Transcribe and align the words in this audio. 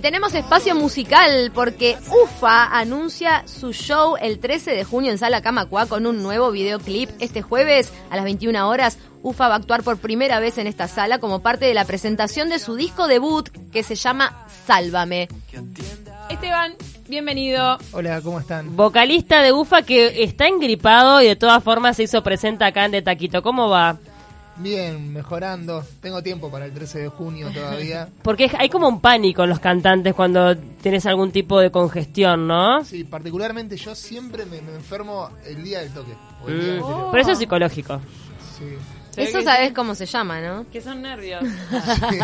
Tenemos 0.00 0.32
espacio 0.32 0.76
musical 0.76 1.50
porque 1.52 1.96
UFA 2.22 2.66
anuncia 2.66 3.42
su 3.48 3.72
show 3.72 4.14
el 4.20 4.38
13 4.38 4.70
de 4.70 4.84
junio 4.84 5.10
en 5.10 5.18
Sala 5.18 5.42
Camacua 5.42 5.86
con 5.86 6.06
un 6.06 6.22
nuevo 6.22 6.52
videoclip. 6.52 7.10
Este 7.18 7.42
jueves 7.42 7.92
a 8.08 8.14
las 8.14 8.24
21 8.24 8.68
horas, 8.68 8.96
UFA 9.24 9.48
va 9.48 9.54
a 9.54 9.56
actuar 9.56 9.82
por 9.82 9.98
primera 9.98 10.38
vez 10.38 10.56
en 10.58 10.68
esta 10.68 10.86
sala 10.86 11.18
como 11.18 11.42
parte 11.42 11.64
de 11.64 11.74
la 11.74 11.84
presentación 11.84 12.48
de 12.48 12.60
su 12.60 12.76
disco 12.76 13.08
debut 13.08 13.48
que 13.72 13.82
se 13.82 13.96
llama 13.96 14.46
Sálvame. 14.68 15.26
Esteban, 16.30 16.76
bienvenido. 17.08 17.78
Hola, 17.90 18.20
¿cómo 18.22 18.38
están? 18.38 18.76
Vocalista 18.76 19.42
de 19.42 19.52
UFA 19.52 19.82
que 19.82 20.22
está 20.22 20.46
engripado 20.46 21.20
y 21.22 21.26
de 21.26 21.34
todas 21.34 21.64
formas 21.64 21.96
se 21.96 22.04
hizo 22.04 22.22
presente 22.22 22.64
acá 22.64 22.84
en 22.84 22.92
De 22.92 23.02
Taquito. 23.02 23.42
¿Cómo 23.42 23.68
va? 23.68 23.98
Bien, 24.58 25.12
mejorando. 25.12 25.84
Tengo 26.00 26.22
tiempo 26.22 26.50
para 26.50 26.64
el 26.66 26.72
13 26.72 26.98
de 27.00 27.08
junio 27.08 27.48
todavía. 27.52 28.08
Porque 28.22 28.50
hay 28.58 28.68
como 28.68 28.88
un 28.88 29.00
pánico 29.00 29.44
en 29.44 29.50
los 29.50 29.60
cantantes 29.60 30.14
cuando 30.14 30.56
tienes 30.56 31.06
algún 31.06 31.30
tipo 31.30 31.60
de 31.60 31.70
congestión, 31.70 32.46
¿no? 32.46 32.84
Sí, 32.84 33.04
particularmente 33.04 33.76
yo 33.76 33.94
siempre 33.94 34.44
me, 34.46 34.60
me 34.60 34.74
enfermo 34.74 35.30
el 35.46 35.62
día 35.62 35.80
del 35.80 35.90
toque. 35.90 36.12
o 36.44 36.48
el 36.48 36.54
anterior. 36.60 37.08
Pero 37.10 37.22
eso 37.22 37.32
es 37.32 37.38
psicológico. 37.38 38.00
Sí. 38.58 38.64
Eso 39.16 39.42
sabes 39.42 39.72
cómo 39.72 39.96
se 39.96 40.06
llama, 40.06 40.40
¿no? 40.40 40.64
Que 40.70 40.80
son 40.80 41.02
nervios. 41.02 41.42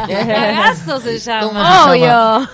Cagazo 0.06 1.00
se 1.00 1.18
¿Cómo 1.40 1.52
llama. 1.60 1.92
se 1.92 1.98
llama? 1.98 2.36
Obvio. 2.38 2.48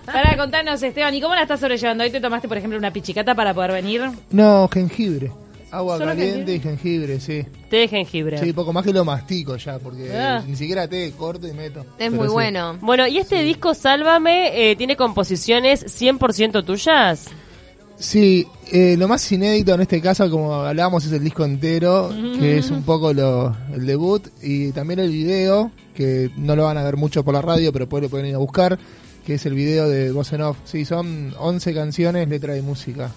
Para 0.06 0.36
contarnos, 0.36 0.80
Esteban, 0.82 1.12
¿y 1.14 1.20
cómo 1.20 1.34
la 1.34 1.42
estás 1.42 1.58
sobrellevando? 1.58 2.04
¿Hoy 2.04 2.10
te 2.10 2.20
tomaste, 2.20 2.46
por 2.46 2.56
ejemplo, 2.56 2.78
una 2.78 2.92
pichicata 2.92 3.34
para 3.34 3.52
poder 3.52 3.72
venir? 3.72 4.02
No, 4.30 4.68
jengibre. 4.68 5.32
Agua 5.72 5.96
¿Solo 5.96 6.10
caliente 6.10 6.54
y 6.54 6.60
jengibre, 6.60 7.18
sí. 7.18 7.44
Té 7.70 7.76
de 7.78 7.88
jengibre. 7.88 8.38
Sí, 8.38 8.52
poco 8.52 8.72
más 8.74 8.84
que 8.84 8.92
lo 8.92 9.04
mastico 9.06 9.56
ya, 9.56 9.78
porque 9.78 10.12
Ah. 10.14 10.44
ni 10.46 10.54
siquiera 10.54 10.86
té 10.86 11.12
corto 11.16 11.48
y 11.48 11.52
meto. 11.54 11.80
Es 11.80 11.86
Pero 11.96 12.12
muy 12.12 12.26
sí. 12.28 12.32
bueno. 12.32 12.78
Bueno, 12.82 13.06
¿y 13.06 13.16
este 13.18 13.42
disco 13.42 13.72
Sálvame 13.74 14.70
eh, 14.70 14.76
tiene 14.76 14.96
composiciones 14.96 15.84
100% 15.86 16.62
tuyas? 16.62 17.26
Sí, 17.96 18.46
eh, 18.70 18.96
lo 18.98 19.08
más 19.08 19.30
inédito 19.32 19.72
en 19.74 19.80
este 19.82 20.00
caso, 20.00 20.28
como 20.30 20.52
hablábamos, 20.54 21.04
es 21.06 21.12
el 21.12 21.22
disco 21.24 21.44
entero, 21.44 22.10
que 22.38 22.58
es 22.58 22.70
un 22.70 22.82
poco 22.82 23.12
lo, 23.14 23.56
el 23.72 23.86
debut, 23.86 24.26
y 24.42 24.72
también 24.72 24.98
el 25.00 25.10
video, 25.10 25.70
que 25.94 26.30
no 26.36 26.54
lo 26.56 26.64
van 26.64 26.76
a 26.78 26.82
ver 26.82 26.96
mucho 26.96 27.24
por 27.24 27.32
la 27.32 27.40
radio, 27.42 27.72
pero 27.72 27.84
después 27.84 28.02
lo 28.02 28.08
pueden 28.10 28.26
ir 28.26 28.34
a 28.34 28.38
buscar, 28.38 28.78
que 29.24 29.34
es 29.34 29.46
el 29.46 29.54
video 29.54 29.88
de 29.88 30.10
Voz 30.10 30.32
en 30.32 30.42
Off. 30.42 30.56
Sí, 30.64 30.84
son 30.84 31.32
11 31.38 31.72
canciones, 31.74 32.28
letra 32.28 32.56
y 32.56 32.62
música 32.62 33.10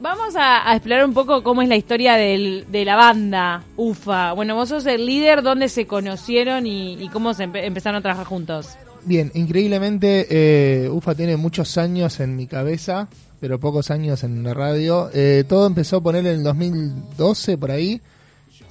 Vamos 0.00 0.34
a, 0.36 0.68
a 0.70 0.76
explorar 0.76 1.04
un 1.04 1.14
poco 1.14 1.42
cómo 1.42 1.62
es 1.62 1.68
la 1.68 1.76
historia 1.76 2.14
del- 2.14 2.66
de 2.70 2.84
la 2.84 2.96
banda 2.96 3.62
UFA. 3.76 4.32
Bueno, 4.32 4.54
vos 4.54 4.68
sos 4.70 4.86
el 4.86 5.06
líder, 5.06 5.42
dónde 5.42 5.68
se 5.68 5.86
conocieron 5.86 6.66
y, 6.66 6.94
y 7.02 7.08
cómo 7.08 7.34
se 7.34 7.44
empe- 7.48 7.64
empezaron 7.64 7.98
a 7.98 8.02
trabajar 8.02 8.26
juntos. 8.26 8.68
Bien, 9.04 9.30
increíblemente, 9.34 10.26
eh, 10.30 10.88
UFA 10.90 11.14
tiene 11.14 11.36
muchos 11.36 11.78
años 11.78 12.20
en 12.20 12.36
mi 12.36 12.46
cabeza, 12.46 13.08
pero 13.40 13.58
pocos 13.58 13.90
años 13.90 14.24
en 14.24 14.42
la 14.42 14.52
radio. 14.54 15.10
Eh, 15.14 15.44
todo 15.48 15.66
empezó 15.66 15.96
a 15.96 16.00
poner 16.02 16.26
en 16.26 16.32
el 16.34 16.42
2012, 16.42 17.56
por 17.58 17.70
ahí. 17.70 18.00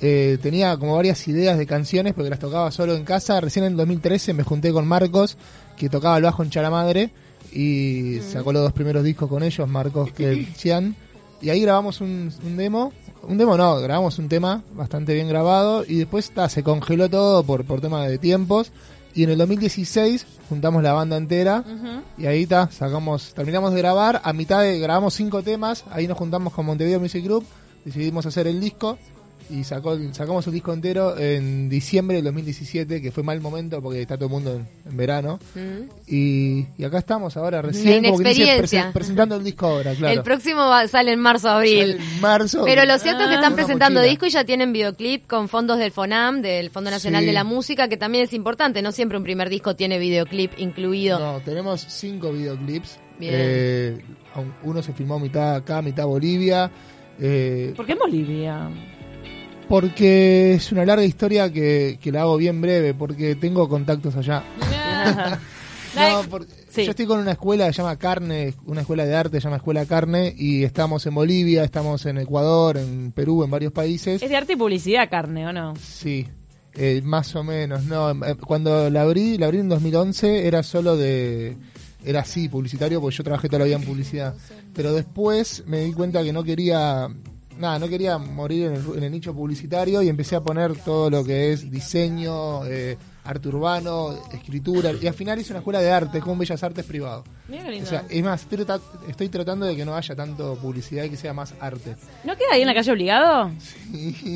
Eh, 0.02 0.38
tenía 0.42 0.78
como 0.78 0.96
varias 0.96 1.28
ideas 1.28 1.58
de 1.58 1.66
canciones 1.66 2.14
porque 2.14 2.30
las 2.30 2.40
tocaba 2.40 2.72
solo 2.72 2.96
en 2.96 3.04
casa. 3.04 3.42
Recién 3.42 3.66
en 3.66 3.72
el 3.74 3.78
2013 3.78 4.34
me 4.34 4.44
junté 4.44 4.72
con 4.72 4.88
Marcos, 4.88 5.38
que 5.78 5.90
tocaba 5.90 6.18
el 6.18 6.24
bajo 6.24 6.44
en 6.44 6.50
Charamadre, 6.52 7.10
y 7.54 8.20
sacó 8.22 8.54
los 8.54 8.64
dos 8.64 8.74
primeros 8.74 9.04
discos 9.04 9.30
con 9.30 9.44
ellos, 9.44 9.68
Marcos 9.68 10.12
que 10.12 10.46
Cian. 10.56 10.96
Y 11.42 11.50
ahí 11.52 11.62
grabamos 11.62 12.02
un, 12.02 12.34
un 12.44 12.58
demo. 12.58 12.92
Un 13.24 13.38
demo 13.38 13.56
no, 13.56 13.80
grabamos 13.80 14.20
un 14.20 14.28
tema 14.28 14.62
bastante 14.74 15.14
bien 15.14 15.30
grabado 15.30 15.86
y 15.88 15.96
después 15.96 16.32
ta, 16.32 16.50
se 16.50 16.64
congeló 16.64 17.10
todo 17.10 17.44
por, 17.44 17.64
por 17.64 17.80
tema 17.80 18.06
de 18.06 18.18
tiempos. 18.18 18.74
Y 19.14 19.24
en 19.24 19.30
el 19.30 19.38
2016 19.38 20.26
juntamos 20.50 20.84
la 20.84 20.94
banda 20.94 21.18
entera 21.18 21.64
y 22.18 22.26
ahí 22.26 22.44
está, 22.44 22.70
sacamos, 22.72 23.34
terminamos 23.34 23.74
de 23.74 23.80
grabar, 23.80 24.22
a 24.24 24.34
mitad 24.34 24.62
de 24.62 24.80
grabamos 24.80 25.14
cinco 25.14 25.42
temas, 25.44 25.84
ahí 25.92 26.08
nos 26.08 26.18
juntamos 26.18 26.54
con 26.54 26.66
Montevideo 26.66 27.00
Music 27.00 27.24
Group, 27.24 27.46
decidimos 27.86 28.26
hacer 28.26 28.48
el 28.48 28.60
disco 28.60 28.98
y 29.50 29.64
sacó, 29.64 29.98
sacamos 30.12 30.46
el 30.48 30.54
disco 30.54 30.72
entero 30.74 31.18
en 31.18 31.70
diciembre 31.70 32.18
del 32.18 32.26
2017, 32.26 33.02
que 33.02 33.12
fue 33.12 33.24
mal 33.24 33.42
momento 33.42 33.82
porque 33.82 34.02
está 34.02 34.16
todo 34.16 34.26
el 34.28 34.32
mundo 34.32 34.56
en, 34.56 34.68
en 34.92 34.98
verano. 34.98 35.40
Mm. 35.56 35.90
Y, 36.08 36.66
y 36.78 36.84
acá 36.84 37.00
estamos 37.00 37.36
ahora 37.38 37.62
recién 37.62 38.04
como 38.04 38.18
que 38.20 38.30
dice, 38.30 38.42
inexperiencia. 38.44 38.90
presen- 38.90 38.94
presentando 38.94 39.36
el 39.38 39.44
disco 39.44 39.66
ahora, 39.68 39.94
claro. 39.96 40.14
El 40.14 40.24
próximo 40.24 40.60
va- 40.68 40.88
sale 40.88 41.12
en 41.14 41.20
marzo, 41.20 41.50
abril. 41.50 41.98
Sale 41.98 42.04
en 42.16 42.22
marzo. 42.22 42.64
Pero 42.66 42.86
lo 42.86 42.98
cierto 43.00 43.22
es 43.24 43.28
que 43.30 43.36
están 43.36 43.54
Una 43.54 43.56
presentando 43.56 44.00
mochila. 44.00 44.10
disco 44.12 44.26
y 44.26 44.30
ya 44.30 44.44
tienen 44.44 44.72
videoclip 44.74 45.28
con 45.28 45.50
fondos 45.50 45.80
del 45.80 45.92
FONAM, 45.92 46.42
del 46.42 46.70
Fondo 46.70 46.92
Nacional 46.92 47.22
Sí. 47.22 47.28
de 47.28 47.34
la 47.34 47.44
Música, 47.44 47.88
que 47.88 47.98
también 47.98 48.24
es 48.26 48.34
importante. 48.34 48.82
No 48.82 48.92
siempre 48.92 49.18
un 49.18 49.24
primer 49.24 49.50
disco 49.50 49.76
tiene 49.76 49.98
videoclip 50.00 50.52
incluido. 50.58 51.18
No, 51.20 51.40
tenemos 51.42 51.82
cinco 51.90 52.32
videoclips. 52.32 53.00
Bien. 53.20 53.34
Eh, 53.36 53.98
uno 54.64 54.82
se 54.82 54.94
filmó 54.94 55.20
mitad 55.20 55.56
acá, 55.56 55.82
mitad 55.82 56.06
Bolivia. 56.06 56.72
Eh, 57.20 57.74
¿Por 57.76 57.86
qué 57.86 57.92
en 57.92 57.98
Bolivia? 57.98 58.70
Porque 59.70 60.54
es 60.56 60.72
una 60.72 60.84
larga 60.86 61.06
historia 61.06 61.52
que, 61.54 61.98
que 62.02 62.12
la 62.12 62.22
hago 62.22 62.36
bien 62.38 62.60
breve, 62.60 62.94
porque 62.94 63.36
tengo 63.36 63.70
contactos 63.70 64.16
allá. 64.18 64.44
No, 65.96 66.22
porque 66.30 66.54
Sí. 66.70 66.86
yo 66.86 66.92
estoy 66.92 67.08
con 67.08 67.20
una 67.20 67.32
escuela 67.32 67.66
que 67.66 67.74
se 67.74 67.82
llama 67.82 67.98
Carne, 67.98 68.54
una 68.68 68.82
escuela 68.82 69.08
de 69.08 69.16
arte 69.16 69.38
se 69.42 69.46
llama 69.46 69.56
Escuela 69.58 69.88
Carne, 69.88 70.32
y 70.38 70.64
estamos 70.64 71.04
en 71.08 71.16
Bolivia, 71.16 71.64
estamos 71.64 72.06
en 72.06 72.20
Ecuador, 72.20 72.78
en 72.78 73.12
Perú, 73.12 73.44
en 73.44 73.50
varios 73.50 73.74
países. 73.74 74.22
Es 74.22 74.30
de 74.30 74.36
arte 74.38 74.54
y 74.54 74.56
publicidad, 74.56 75.10
carne, 75.10 75.48
¿o 75.48 75.52
no? 75.52 75.74
Sí, 75.78 76.28
eh, 76.76 77.02
más 77.04 77.36
o 77.36 77.44
menos. 77.44 77.86
No, 77.86 78.12
Eh, 78.12 78.36
cuando 78.46 78.88
la 78.92 79.02
abrí, 79.02 79.40
la 79.40 79.48
abrí 79.48 79.58
en 79.60 79.68
2011 79.70 80.46
era 80.48 80.62
solo 80.62 80.96
de 80.96 81.58
era 82.06 82.20
así 82.22 82.48
publicitario 82.48 83.02
porque 83.02 83.18
yo 83.18 83.24
trabajé 83.24 83.48
toda 83.48 83.60
la 83.60 83.66
vida 83.66 83.78
en 83.78 83.84
publicidad. 83.84 84.36
Pero 84.76 84.94
después 84.94 85.64
me 85.66 85.80
di 85.82 85.92
cuenta 85.94 86.24
que 86.24 86.32
no 86.32 86.44
quería 86.44 87.08
nada, 87.60 87.78
no 87.78 87.88
quería 87.88 88.18
morir 88.18 88.68
en 88.68 88.76
el, 88.76 88.98
en 88.98 89.04
el 89.04 89.12
nicho 89.12 89.34
publicitario 89.34 90.02
y 90.02 90.10
empecé 90.10 90.36
a 90.36 90.42
poner 90.42 90.76
todo 90.76 91.10
lo 91.10 91.24
que 91.24 91.52
es 91.52 91.70
diseño, 91.70 92.66
eh, 92.66 92.98
arte 93.30 93.48
urbano, 93.48 94.16
escritura 94.34 94.92
y 95.00 95.06
al 95.08 95.14
final 95.14 95.40
hice 95.40 95.52
una 95.54 95.60
escuela 95.60 95.80
de 95.82 95.92
arte 95.92 96.20
con 96.20 96.38
Bellas 96.40 96.64
Artes 96.64 96.86
privado. 96.86 97.24
Mira 97.48 97.64
qué 97.64 97.70
O 97.70 97.72
lindo. 97.72 97.90
sea, 97.90 98.04
es 98.10 98.24
más, 98.24 98.42
estoy, 98.42 98.66
trata- 98.66 98.84
estoy 99.08 99.30
tratando 99.30 99.66
de 99.66 99.76
que 99.76 99.86
no 99.86 99.96
haya 99.96 100.16
tanto 100.16 100.56
publicidad 100.56 101.04
y 101.04 101.10
que 101.10 101.18
sea 101.18 101.34
más 101.34 101.54
arte. 101.60 101.96
¿No 102.24 102.36
queda 102.36 102.50
ahí 102.54 102.62
en 102.62 102.68
la 102.68 102.74
calle 102.74 102.92
obligado? 102.92 103.52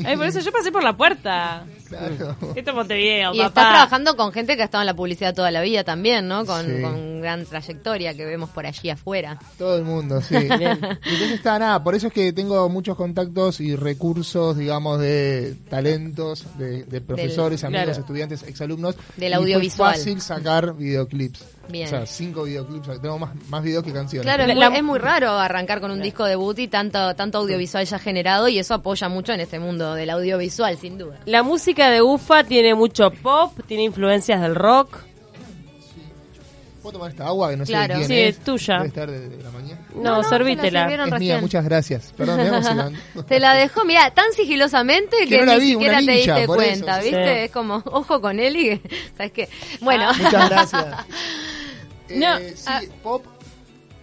Ay, 0.04 0.16
por 0.16 0.26
eso 0.26 0.40
yo 0.40 0.52
pasé 0.52 0.70
por 0.72 0.82
la 0.82 0.96
puerta. 0.96 1.64
Claro. 1.88 2.36
Esto 2.56 2.70
es 2.70 2.74
Montevideo, 2.76 3.34
Y 3.34 3.38
papá. 3.38 3.48
estás 3.48 3.68
trabajando 3.70 4.16
con 4.16 4.32
gente 4.32 4.56
que 4.56 4.62
ha 4.62 4.64
estado 4.64 4.82
en 4.82 4.86
la 4.86 4.94
publicidad 4.94 5.34
toda 5.34 5.50
la 5.50 5.60
vida 5.60 5.84
también, 5.84 6.26
¿no? 6.26 6.44
Con, 6.44 6.64
Sí. 6.66 6.82
con 6.82 7.20
gran 7.20 7.44
trayectoria 7.46 8.14
que 8.14 8.24
vemos 8.24 8.50
por 8.50 8.66
allí 8.66 8.90
afuera. 8.90 9.38
Todo 9.58 9.76
el 9.78 9.84
mundo, 9.84 10.20
sí. 10.20 10.34
Y 10.34 10.40
entonces 10.40 11.30
está 11.32 11.58
nada, 11.58 11.82
por 11.84 11.94
eso 11.94 12.08
es 12.08 12.12
que 12.12 12.32
tengo 12.32 12.68
muchos 12.68 12.96
contactos 12.96 13.60
y 13.60 13.76
recursos, 13.76 14.56
digamos, 14.56 14.98
de 15.00 15.54
talentos, 15.70 16.46
de, 16.58 16.84
de 16.84 17.00
profesores, 17.00 17.60
Del- 17.60 17.68
amigos, 17.68 17.84
claro. 17.86 18.00
estudiantes, 18.00 18.42
exalumnos. 18.42 18.83
Del 19.16 19.32
Y 19.32 19.34
fue 19.34 19.34
audiovisual. 19.36 19.94
fácil 19.94 20.20
sacar 20.20 20.74
videoclips. 20.74 21.44
Bien. 21.68 21.86
O 21.86 21.88
sea, 21.90 22.04
cinco 22.06 22.42
videoclips, 22.44 23.00
tengo 23.00 23.18
más, 23.18 23.30
más 23.48 23.62
videos 23.62 23.82
que 23.84 23.92
canciones. 23.92 24.24
Claro, 24.24 24.46
La- 24.52 24.66
es 24.76 24.82
muy 24.82 24.98
raro 24.98 25.30
arrancar 25.30 25.80
con 25.80 25.90
un 25.90 26.02
disco 26.02 26.24
debut 26.26 26.58
y 26.58 26.68
tanto, 26.68 27.14
tanto 27.16 27.38
audiovisual 27.38 27.86
ya 27.86 27.98
generado 27.98 28.48
y 28.48 28.58
eso 28.58 28.74
apoya 28.74 29.08
mucho 29.08 29.32
en 29.32 29.40
este 29.40 29.58
mundo 29.58 29.94
del 29.94 30.10
audiovisual, 30.10 30.76
sin 30.76 30.98
duda. 30.98 31.18
La 31.24 31.42
música 31.42 31.90
de 31.90 32.02
UFA 32.02 32.44
tiene 32.44 32.74
mucho 32.74 33.10
pop, 33.10 33.52
tiene 33.66 33.84
influencias 33.84 34.42
del 34.42 34.54
rock. 34.54 34.98
¿Puedo 36.84 36.98
tomar 36.98 37.10
esta 37.12 37.26
agua 37.26 37.48
que 37.50 37.56
no 37.56 37.64
Claro. 37.64 37.94
sé 37.94 37.96
quién 37.96 38.08
Sí, 38.08 38.18
es? 38.20 38.36
es 38.38 38.44
tuya. 38.44 38.74
Debe 38.76 38.86
estar 38.88 39.10
de, 39.10 39.28
de 39.30 39.42
la 39.42 39.50
mañana. 39.50 39.80
No, 39.94 40.02
No, 40.02 40.16
no, 40.22 40.28
servítela. 40.28 40.82
Es 40.82 40.98
mía, 40.98 41.06
recién. 41.06 41.40
muchas 41.40 41.64
gracias. 41.64 42.12
Perdón, 42.16 42.36
me 42.36 42.46
emocionando. 42.48 42.98
Te 43.26 43.40
la 43.40 43.54
dejó, 43.54 43.84
mira, 43.86 44.10
tan 44.10 44.30
sigilosamente 44.34 45.16
que, 45.20 45.26
Que 45.28 45.38
no 45.40 45.46
la 45.46 45.54
ni 45.54 45.60
vi, 45.60 45.70
siquiera 45.72 45.98
una 45.98 46.06
te 46.06 46.12
diste 46.12 46.46
cuenta, 46.46 46.98
eso. 47.00 47.04
¿viste? 47.04 47.24
Sí. 47.38 47.40
Es 47.46 47.50
como, 47.52 47.82
ojo 47.86 48.20
con 48.20 48.38
él 48.38 48.56
y, 48.56 48.82
¿sabes 49.16 49.32
qué? 49.32 49.48
Bueno, 49.80 50.12
Muchas 50.14 50.50
gracias. 50.50 50.86
Eh, 52.10 52.18
No, 52.18 52.36
sí, 52.38 52.64
ah. 52.66 52.80
pop. 53.02 53.24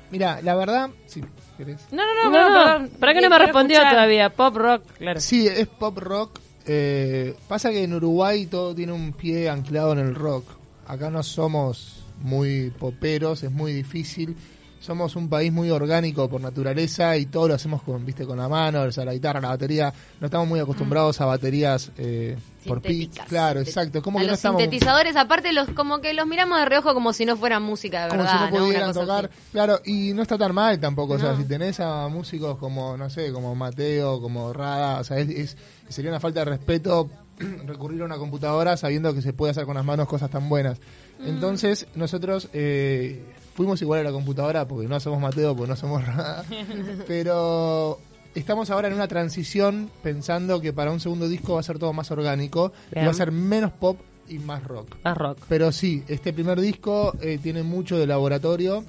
Mira, 0.09 0.41
la 0.41 0.56
verdad, 0.56 0.89
sí, 1.06 1.21
¿querés? 1.56 1.81
No, 1.91 2.03
no, 2.03 2.31
no, 2.31 2.50
No, 2.50 2.79
no. 2.79 2.89
¿para 3.00 3.13
qué 3.13 3.21
no 3.21 3.29
me 3.29 3.38
respondió 3.38 3.77
escuchar. 3.77 3.94
todavía? 3.94 4.29
Pop 4.31 4.56
rock, 4.57 4.83
claro. 4.97 5.19
Sí, 5.21 5.45
es 5.47 5.67
pop 5.67 5.97
rock. 6.00 6.39
Eh, 6.65 7.35
pasa 7.47 7.69
que 7.69 7.83
en 7.83 7.94
Uruguay 7.94 8.47
todo 8.47 8.73
tiene 8.73 8.91
un 8.91 9.13
pie 9.13 9.50
anclado 9.51 9.94
en 9.94 10.00
el 10.00 10.15
rock. 10.15 10.45
Acá 10.88 11.11
no 11.11 11.21
somos 11.21 12.03
muy 12.23 12.71
poperos, 12.71 13.44
es 13.44 13.51
muy 13.51 13.73
difícil. 13.73 14.35
Somos 14.79 15.15
un 15.15 15.29
país 15.29 15.53
muy 15.53 15.69
orgánico 15.69 16.27
por 16.27 16.41
naturaleza 16.41 17.15
y 17.15 17.27
todo 17.27 17.50
lo 17.50 17.53
hacemos 17.53 17.83
con, 17.83 18.03
viste, 18.03 18.25
con 18.25 18.39
la 18.39 18.50
mano, 18.50 18.81
o 18.81 18.91
sea, 18.91 19.06
la 19.06 19.13
guitarra, 19.13 19.39
la 19.39 19.50
batería. 19.50 19.94
No 20.19 20.25
estamos 20.25 20.47
muy 20.47 20.59
acostumbrados 20.59 21.21
a 21.21 21.25
baterías 21.25 21.91
eh, 22.00 22.35
por. 22.65 22.81
Sintéticas. 22.81 23.27
Claro, 23.27 23.59
exacto. 23.59 24.01
Como 24.01 24.18
a 24.18 24.21
que 24.21 24.25
no 24.25 24.31
los 24.31 24.39
estamos 24.39 24.59
sintetizadores, 24.59 25.15
aparte, 25.18 25.53
los 25.53 25.69
como 25.69 26.01
que 26.01 26.15
los 26.15 26.25
miramos 26.25 26.57
de 26.57 26.65
reojo 26.65 26.95
como 26.95 27.13
si 27.13 27.25
no 27.27 27.38
fueran 27.38 27.62
música 27.62 28.06
de 28.06 28.09
como 28.09 28.23
verdad, 28.23 28.47
si 28.50 28.53
no 28.56 28.59
pudieran 28.59 28.91
tocar. 28.94 29.25
así. 29.25 29.35
Claro, 29.51 29.79
y 29.85 30.13
no 30.13 30.23
está 30.23 30.35
tan 30.39 30.56
mal 30.56 30.79
tampoco. 30.79 31.13
O 31.13 31.19
sea, 31.19 31.33
No. 31.33 31.38
si 31.38 31.44
tenés 31.44 31.79
a 31.79 32.07
músicos 32.07 32.57
como, 32.57 32.97
no 32.97 33.07
sé, 33.12 33.31
como 33.31 33.53
Mateo, 33.53 34.19
como 34.19 34.51
Rada, 34.51 35.00
o 35.01 35.03
sea, 35.03 35.19
es, 35.19 35.29
es- 35.29 35.57
sería 35.89 36.09
una 36.09 36.19
falta 36.19 36.39
de 36.39 36.45
respeto 36.45 37.07
recurrir 37.68 38.01
a 38.01 38.06
una 38.06 38.18
computadora 38.18 38.75
sabiendo 38.77 39.13
que 39.13 39.21
se 39.21 39.33
puede 39.33 39.51
hacer 39.51 39.65
con 39.68 39.75
las 39.75 39.85
manos 39.85 40.07
cosas 40.07 40.31
tan 40.31 40.50
buenas. 40.50 40.79
Entonces, 41.25 41.88
nosotros 41.95 42.50
eh, 42.53 43.23
fuimos 43.53 43.81
igual 43.81 44.01
a 44.01 44.03
la 44.03 44.12
computadora 44.12 44.68
porque 44.68 44.88
no 44.88 45.00
somos 45.00 45.21
Mateo, 45.21 45.56
porque 45.56 45.69
no 45.69 45.75
somos 45.75 46.01
nada. 46.01 46.44
pero 47.07 48.00
estamos 48.35 48.69
ahora 48.69 48.88
en 48.88 48.94
una 48.94 49.07
transición 49.07 49.89
pensando 50.01 50.62
que 50.62 50.73
para 50.73 50.91
un 50.91 51.00
segundo 51.00 51.27
disco 51.27 51.56
va 51.56 51.59
a 51.59 51.63
ser 51.63 51.79
todo 51.79 51.94
más 51.94 52.12
orgánico 52.12 52.71
y 52.91 53.03
va 53.03 53.12
a 53.12 53.13
ser 53.13 53.31
menos 53.31 53.71
pop 53.71 54.00
y 54.29 54.39
más 54.39 54.63
rock. 54.63 54.95
Más 55.03 55.18
rock. 55.18 55.39
Pero 55.50 55.71
sí, 55.71 56.03
este 56.07 56.33
primer 56.33 56.59
disco 56.59 57.13
eh, 57.21 57.39
tiene 57.41 57.63
mucho 57.63 57.97
de 57.97 58.07
laboratorio. 58.07 58.83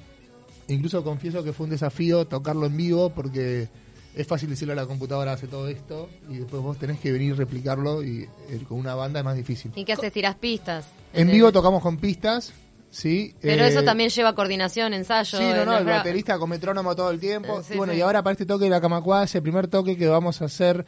Incluso 0.69 1.03
confieso 1.03 1.43
que 1.43 1.53
fue 1.53 1.65
un 1.65 1.71
desafío 1.71 2.27
tocarlo 2.27 2.67
en 2.67 2.77
vivo 2.77 3.11
porque 3.11 3.69
es 4.15 4.27
fácil 4.27 4.51
decirle 4.51 4.73
a 4.73 4.77
la 4.77 4.87
computadora 4.87 5.33
hace 5.33 5.47
todo 5.47 5.69
esto 5.69 6.09
y 6.29 6.39
después 6.39 6.63
vos 6.63 6.79
tenés 6.79 7.01
que 7.01 7.13
venir 7.13 7.31
y 7.31 7.33
replicarlo 7.33 8.03
y 8.03 8.29
eh, 8.51 8.61
con 8.69 8.79
una 8.79 8.95
banda 8.95 9.21
es 9.21 9.25
más 9.25 9.37
difícil. 9.37 9.73
¿Y 9.75 9.85
qué 9.85 9.95
haces? 9.95 10.13
¿Tiras 10.13 10.35
pistas? 10.37 10.87
En 11.13 11.31
vivo 11.31 11.53
tocamos 11.53 11.83
con 11.83 11.97
pistas, 11.97 12.53
sí. 12.91 13.35
Pero 13.41 13.65
eh, 13.65 13.69
eso 13.69 13.83
también 13.83 14.11
lleva 14.11 14.35
coordinación, 14.35 14.95
ensayo. 14.95 15.39
Sí, 15.39 15.45
no, 15.45 15.65
no, 15.65 15.79
el 15.79 15.85
baterista 15.85 16.39
con 16.39 16.51
metrónomo 16.51 16.95
todo 16.95 17.11
el 17.11 17.21
tiempo. 17.21 17.61
Eh, 17.61 17.65
sí, 17.67 17.75
y 17.75 17.77
bueno, 17.77 17.93
sí. 17.93 17.99
y 17.99 18.03
ahora 18.03 18.23
para 18.23 18.33
este 18.33 18.47
toque 18.47 18.65
de 18.65 18.71
la 18.71 18.81
Camacuá, 18.81 19.25
ese 19.25 19.41
primer 19.41 19.69
toque 19.69 19.97
que 19.97 20.09
vamos 20.09 20.43
a 20.43 20.47
hacer, 20.47 20.85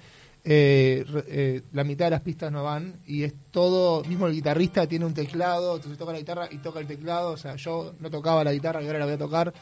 eh, 0.47 1.07
eh, 1.29 1.63
la 1.73 1.85
mitad 1.85 2.05
de 2.05 2.11
las 2.11 2.21
pistas 2.21 2.53
no 2.53 2.63
van 2.63 3.01
y 3.07 3.23
es 3.23 3.33
todo, 3.51 4.05
mismo 4.05 4.27
el 4.27 4.35
guitarrista 4.35 4.87
tiene 4.87 5.07
un 5.07 5.15
teclado, 5.15 5.77
entonces 5.77 5.99
toca 5.99 6.13
la 6.13 6.19
guitarra 6.19 6.49
y 6.51 6.59
toca 6.59 6.81
el 6.81 6.87
teclado, 6.87 7.31
o 7.31 7.37
sea, 7.39 7.57
yo 7.57 7.95
no 7.99 8.11
tocaba 8.11 8.45
la 8.45 8.53
guitarra 8.53 8.83
y 8.83 8.87
ahora 8.87 8.99
la 8.99 9.07
voy 9.07 9.15
a 9.15 9.19
tocar. 9.19 9.55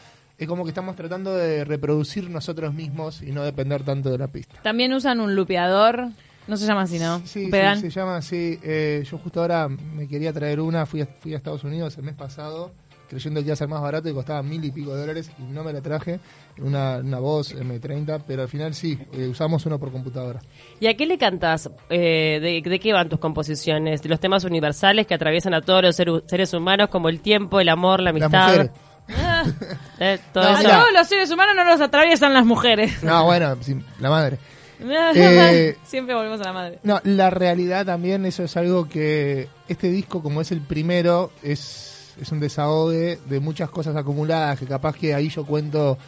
Es 0.43 0.49
como 0.49 0.65
que 0.65 0.71
estamos 0.71 0.97
tratando 0.97 1.37
de 1.37 1.65
reproducir 1.65 2.29
nosotros 2.29 2.75
mismos 2.75 3.23
y 3.23 3.31
no 3.31 3.45
depender 3.45 3.85
tanto 3.85 4.11
de 4.11 4.19
la 4.19 4.27
pista. 4.27 4.61
También 4.61 4.93
usan 4.93 5.21
un 5.21 5.37
lupeador. 5.37 6.09
No 6.49 6.57
se 6.57 6.67
llama 6.67 6.83
así, 6.83 6.99
¿no? 6.99 7.21
Sí, 7.25 7.49
sí, 7.49 7.81
se 7.81 7.91
llama 7.91 8.17
así. 8.17 8.59
Eh, 8.65 9.05
yo 9.09 9.19
justo 9.19 9.41
ahora 9.41 9.69
me 9.69 10.09
quería 10.09 10.33
traer 10.33 10.59
una, 10.59 10.85
fui 10.85 11.03
a, 11.03 11.07
fui 11.07 11.33
a 11.35 11.37
Estados 11.37 11.63
Unidos 11.63 11.97
el 11.97 12.03
mes 12.03 12.17
pasado, 12.17 12.73
creyendo 13.09 13.39
que 13.39 13.45
iba 13.45 13.53
a 13.53 13.57
ser 13.57 13.69
más 13.69 13.81
barato 13.81 14.09
y 14.09 14.13
costaba 14.15 14.43
mil 14.43 14.65
y 14.65 14.73
pico 14.73 14.93
de 14.93 15.03
dólares 15.03 15.31
y 15.39 15.43
no 15.45 15.63
me 15.63 15.73
la 15.73 15.81
traje. 15.81 16.19
Una, 16.59 16.97
una 16.97 17.21
voz 17.21 17.55
M30, 17.55 18.25
pero 18.27 18.43
al 18.43 18.49
final 18.49 18.75
sí, 18.75 18.99
eh, 19.13 19.29
usamos 19.29 19.65
uno 19.65 19.79
por 19.79 19.93
computadora. 19.93 20.41
¿Y 20.81 20.89
a 20.89 20.97
qué 20.97 21.07
le 21.07 21.19
cantas? 21.19 21.71
Eh, 21.89 22.41
de, 22.43 22.69
de 22.69 22.81
qué 22.81 22.93
van 22.93 23.09
tus 23.09 23.21
composiciones? 23.21 24.03
¿De 24.03 24.09
los 24.09 24.19
temas 24.19 24.43
universales 24.43 25.07
que 25.07 25.15
atraviesan 25.15 25.55
a 25.55 25.61
todos 25.61 25.83
los 25.85 25.95
seres 25.95 26.53
humanos 26.53 26.89
como 26.89 27.09
el 27.09 27.21
tiempo, 27.21 27.61
el 27.61 27.69
amor, 27.69 28.01
la 28.01 28.11
Las 28.11 28.23
amistad? 28.25 28.73
Eh, 30.05 30.19
todo 30.33 30.43
No, 30.45 30.51
A 30.51 30.53
eso. 30.55 30.63
mira. 30.63 30.79
todos 30.81 30.93
los 30.93 31.09
seres 31.09 31.31
humanos 31.31 31.55
no 31.57 31.65
los 31.65 31.81
atraviesan 31.81 32.35
las 32.35 32.45
mujeres. 32.45 33.03
No, 33.03 33.25
bueno, 33.25 33.57
la 34.01 34.11
madre. 34.11 34.39
Eh, 34.85 35.77
Siempre 35.85 36.13
volvemos 36.13 36.41
a 36.41 36.45
la 36.47 36.53
madre. 36.53 36.79
No, 36.83 37.01
la 37.05 37.31
realidad 37.31 37.87
también, 37.87 38.27
eso 38.27 38.43
es 38.43 38.57
algo 38.57 38.89
que 38.89 39.49
este 39.69 39.89
disco, 39.89 40.21
como 40.25 40.41
es 40.41 40.51
el 40.51 40.61
primero, 40.61 41.31
es, 41.41 42.13
es 42.21 42.33
un 42.33 42.41
desahogue 42.41 43.21
de 43.27 43.39
muchas 43.39 43.71
cosas 43.71 43.95
acumuladas, 43.95 44.59
que 44.59 44.67
capaz 44.67 44.97
que 44.97 45.15
ahí 45.15 45.29
yo 45.29 45.47
cuento 45.47 45.99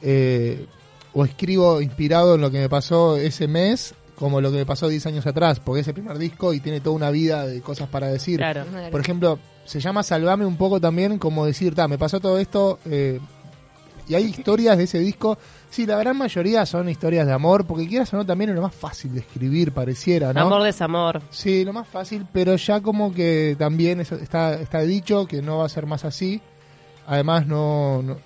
eh, 0.00 0.64
o 1.12 1.26
escribo 1.26 1.82
inspirado 1.82 2.36
en 2.36 2.40
lo 2.40 2.50
que 2.50 2.58
me 2.58 2.70
pasó 2.70 3.18
ese 3.18 3.48
mes, 3.48 3.92
como 4.18 4.40
lo 4.40 4.50
que 4.50 4.56
me 4.58 4.66
pasó 4.66 4.88
10 4.88 5.06
años 5.06 5.26
atrás, 5.26 5.60
porque 5.60 5.80
es 5.82 5.88
el 5.88 5.94
primer 5.94 6.18
disco 6.18 6.52
y 6.54 6.60
tiene 6.60 6.80
toda 6.80 6.96
una 6.96 7.10
vida 7.10 7.46
de 7.46 7.60
cosas 7.60 7.88
para 7.88 8.08
decir. 8.08 8.38
Claro. 8.38 8.64
Por 8.90 9.00
ejemplo, 9.00 9.38
se 9.64 9.80
llama 9.80 10.02
Salvame 10.02 10.46
un 10.46 10.56
poco 10.56 10.80
también 10.80 11.18
como 11.18 11.44
decir, 11.46 11.74
ta, 11.74 11.86
me 11.88 11.98
pasó 11.98 12.18
todo 12.20 12.38
esto, 12.38 12.78
eh, 12.86 13.20
y 14.08 14.14
hay 14.14 14.24
historias 14.24 14.78
de 14.78 14.84
ese 14.84 14.98
disco. 15.00 15.36
Sí, 15.68 15.84
la 15.84 15.98
gran 15.98 16.16
mayoría 16.16 16.64
son 16.64 16.88
historias 16.88 17.26
de 17.26 17.32
amor, 17.32 17.66
porque 17.66 17.86
quieras 17.88 18.14
o 18.14 18.16
no, 18.16 18.24
también 18.24 18.50
es 18.50 18.56
lo 18.56 18.62
más 18.62 18.74
fácil 18.74 19.12
de 19.12 19.20
escribir, 19.20 19.72
pareciera, 19.72 20.32
¿no? 20.32 20.42
Amor, 20.42 20.62
desamor. 20.62 21.20
Sí, 21.30 21.64
lo 21.64 21.72
más 21.72 21.88
fácil, 21.88 22.24
pero 22.32 22.54
ya 22.56 22.80
como 22.80 23.12
que 23.12 23.56
también 23.58 24.00
eso 24.00 24.14
está, 24.14 24.54
está 24.54 24.80
dicho 24.82 25.26
que 25.26 25.42
no 25.42 25.58
va 25.58 25.66
a 25.66 25.68
ser 25.68 25.84
más 25.86 26.04
así. 26.04 26.40
Además, 27.08 27.46
no, 27.46 28.00
no- 28.02 28.16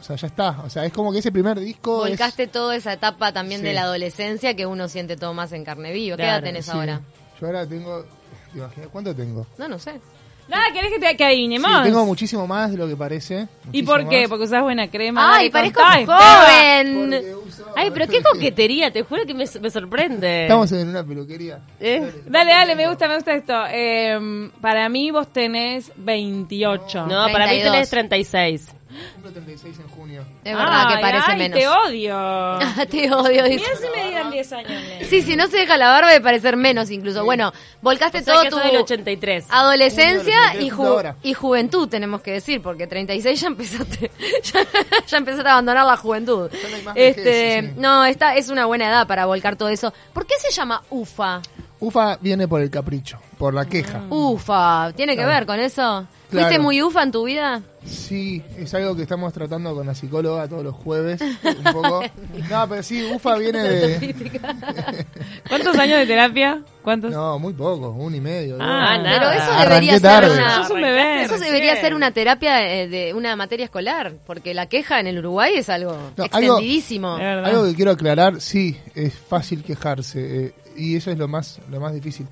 O 0.00 0.02
sea, 0.04 0.16
ya 0.16 0.26
está. 0.28 0.60
O 0.64 0.70
sea, 0.70 0.84
es 0.84 0.92
como 0.92 1.12
que 1.12 1.18
ese 1.18 1.32
primer 1.32 1.58
disco. 1.58 2.04
es- 2.04 2.10
Volcaste 2.10 2.46
toda 2.46 2.76
esa 2.76 2.92
etapa 2.92 3.32
también 3.32 3.60
Sí. 3.60 3.66
de 3.66 3.74
la 3.74 3.82
adolescencia 3.82 4.54
que 4.54 4.66
uno 4.66 4.88
siente 4.88 5.16
todo 5.16 5.34
más 5.34 5.52
en 5.52 5.64
carne 5.64 5.92
viva. 5.92 6.16
¿Qué 6.16 6.22
edad 6.22 6.32
Claro, 6.34 6.44
tenés 6.46 6.66
sí. 6.66 6.70
ahora? 6.72 7.00
Yo 7.40 7.46
ahora 7.46 7.66
tengo. 7.66 8.04
¿Te 8.52 8.58
imaginas 8.58 8.88
cuánto 8.92 9.14
tengo? 9.14 9.46
No, 9.58 9.68
no 9.68 9.78
sé. 9.78 10.00
Nada, 10.48 10.62
¿querés 10.72 10.92
que, 10.92 11.00
te, 11.00 11.16
que 11.16 11.24
adivinemos? 11.24 11.70
Sí, 11.78 11.82
tengo 11.88 12.06
muchísimo 12.06 12.46
más 12.46 12.70
de 12.70 12.76
lo 12.76 12.86
que 12.86 12.96
parece. 12.96 13.48
¿Y 13.72 13.82
por 13.82 14.08
qué? 14.08 14.20
más. 14.20 14.28
Porque 14.28 14.44
usás 14.44 14.62
buena 14.62 14.88
crema. 14.88 15.34
¡Ay, 15.38 15.50
parezco 15.50 15.80
joven! 15.82 17.14
Uso- 17.46 17.64
Ay, 17.74 17.90
pero 17.92 18.06
qué 18.06 18.22
coquetería, 18.32 18.92
te 18.92 19.02
juro 19.02 19.24
que 19.26 19.34
me, 19.34 19.44
me 19.60 19.70
sorprende. 19.70 20.42
Estamos 20.42 20.70
en 20.72 20.88
una 20.88 21.04
peluquería. 21.04 21.60
¿Eh? 21.80 22.22
Dale, 22.26 22.50
dale, 22.52 22.76
me 22.76 22.88
gusta, 22.88 23.08
me 23.08 23.16
gusta 23.16 23.34
esto. 23.34 23.54
Eh, 23.72 24.50
para 24.60 24.88
mí 24.88 25.10
vos 25.10 25.32
tenés 25.32 25.90
28. 25.96 27.06
No, 27.06 27.26
para 27.32 27.46
mí 27.46 27.60
32. 27.60 27.72
tenés 27.72 27.90
36. 27.90 28.68
Cumplo 29.14 29.32
36 29.32 29.78
en 29.78 29.88
junio. 29.88 30.24
Es 30.44 30.56
verdad 30.56 30.88
que 30.88 30.98
parece 31.00 31.24
ay, 31.32 31.38
menos. 31.38 31.58
te 31.58 31.68
odio. 31.68 32.58
Te 32.90 33.12
odio. 33.12 33.44
dice. 33.44 33.64
Mira 33.64 33.76
si 33.76 33.98
me 34.00 34.06
digan 34.06 34.30
10 34.30 34.52
años. 34.52 34.82
Sí, 35.08 35.22
si 35.22 35.36
no 35.36 35.46
se 35.48 35.58
deja 35.58 35.76
la 35.76 35.88
barba 35.90 36.10
de 36.12 36.20
parecer 36.20 36.56
menos 36.56 36.90
incluso. 36.90 37.24
Bueno, 37.24 37.52
volcaste 37.82 38.18
O 38.18 38.22
sea 38.22 38.34
todo 38.34 38.42
que 38.44 38.50
tu 38.50 38.56
del 38.58 38.76
83. 38.76 39.46
adolescencia 39.48 40.34
Junio 40.52 40.58
del 40.58 40.62
y, 40.66 40.70
83 40.70 41.12
ju- 41.12 41.16
y 41.22 41.34
juventud, 41.34 41.88
tenemos 41.88 42.20
que 42.22 42.32
decir, 42.32 42.62
porque 42.62 42.86
36 42.86 43.40
ya 43.40 43.46
empezaste, 43.48 44.10
ya, 44.42 44.60
ya 45.06 45.16
empezaste 45.18 45.48
a 45.48 45.52
abandonar 45.52 45.86
la 45.86 45.96
juventud. 45.96 46.50
No 46.50 46.76
hay 46.76 46.82
más 46.82 46.94
vejez, 46.94 47.16
Este, 47.18 47.60
sí. 47.62 47.74
no, 47.76 48.04
esta 48.04 48.36
es 48.36 48.48
una 48.48 48.66
buena 48.66 48.88
edad 48.88 49.06
para 49.06 49.26
volcar 49.26 49.56
todo 49.56 49.68
eso. 49.68 49.92
¿Por 50.12 50.26
qué 50.26 50.34
se 50.38 50.50
llama 50.52 50.82
UFA? 50.90 51.42
UFA 51.80 52.18
viene 52.20 52.48
por 52.48 52.60
el 52.62 52.70
capricho, 52.70 53.18
por 53.38 53.52
la 53.54 53.66
queja. 53.66 54.02
UFA, 54.10 54.92
¿tiene 54.96 55.12
que 55.12 55.22
Claro. 55.22 55.32
ver 55.34 55.46
con 55.46 55.60
eso? 55.60 56.06
Claro. 56.30 56.48
¿Fuiste 56.48 56.58
muy 56.58 56.82
UFA 56.82 57.04
en 57.04 57.12
tu 57.12 57.24
vida? 57.24 57.62
Sí, 57.84 58.42
es 58.58 58.74
algo 58.74 58.96
que 58.96 59.02
estamos 59.02 59.32
tratando 59.32 59.72
con 59.76 59.86
la 59.86 59.94
psicóloga 59.94 60.48
todos 60.48 60.64
los 60.64 60.74
jueves, 60.74 61.20
un 61.20 61.72
poco. 61.72 62.02
No, 62.50 62.68
pero 62.68 62.82
sí, 62.82 63.04
UFA 63.14 63.36
viene 63.36 63.62
de... 63.62 64.14
¿Cuántos 65.48 65.76
años 65.78 65.98
de 65.98 66.06
terapia? 66.06 66.62
¿Cuántos? 66.82 67.12
No, 67.12 67.38
muy 67.38 67.52
poco, 67.52 67.90
un 67.90 68.14
y 68.14 68.20
medio. 68.20 68.56
Ah, 68.60 68.98
nada. 68.98 69.18
Pero 69.18 69.30
eso 69.30 69.52
Arranqué 69.52 69.68
debería 69.68 69.92
ser 69.92 70.02
tarde. 70.02 70.34
una... 70.34 70.56
Sos 70.62 70.70
un 70.70 70.80
bebé. 70.82 71.22
Eso 71.22 71.32
recién. 71.34 71.52
debería 71.52 71.80
ser 71.80 71.94
una 71.94 72.10
terapia 72.10 72.74
eh, 72.74 72.88
de 72.88 73.14
una 73.14 73.36
materia 73.36 73.64
escolar, 73.64 74.14
porque 74.26 74.52
la 74.54 74.66
queja 74.66 74.98
en 75.00 75.06
el 75.06 75.18
Uruguay 75.18 75.52
es 75.56 75.68
algo 75.68 75.92
No, 76.16 76.24
algo- 76.24 76.24
extendidísimo. 76.56 77.14
Es 77.16 77.22
verdad. 77.22 77.44
Algo 77.50 77.64
que 77.66 77.74
quiero 77.74 77.90
aclarar, 77.92 78.40
sí, 78.40 78.76
es 78.94 79.14
fácil 79.14 79.62
quejarse 79.62 80.46
eh, 80.46 80.54
y 80.76 80.96
eso 80.96 81.10
es 81.10 81.18
lo 81.18 81.28
más 81.28 81.60
lo 81.70 81.80
más 81.80 81.92
difícil. 81.94 82.26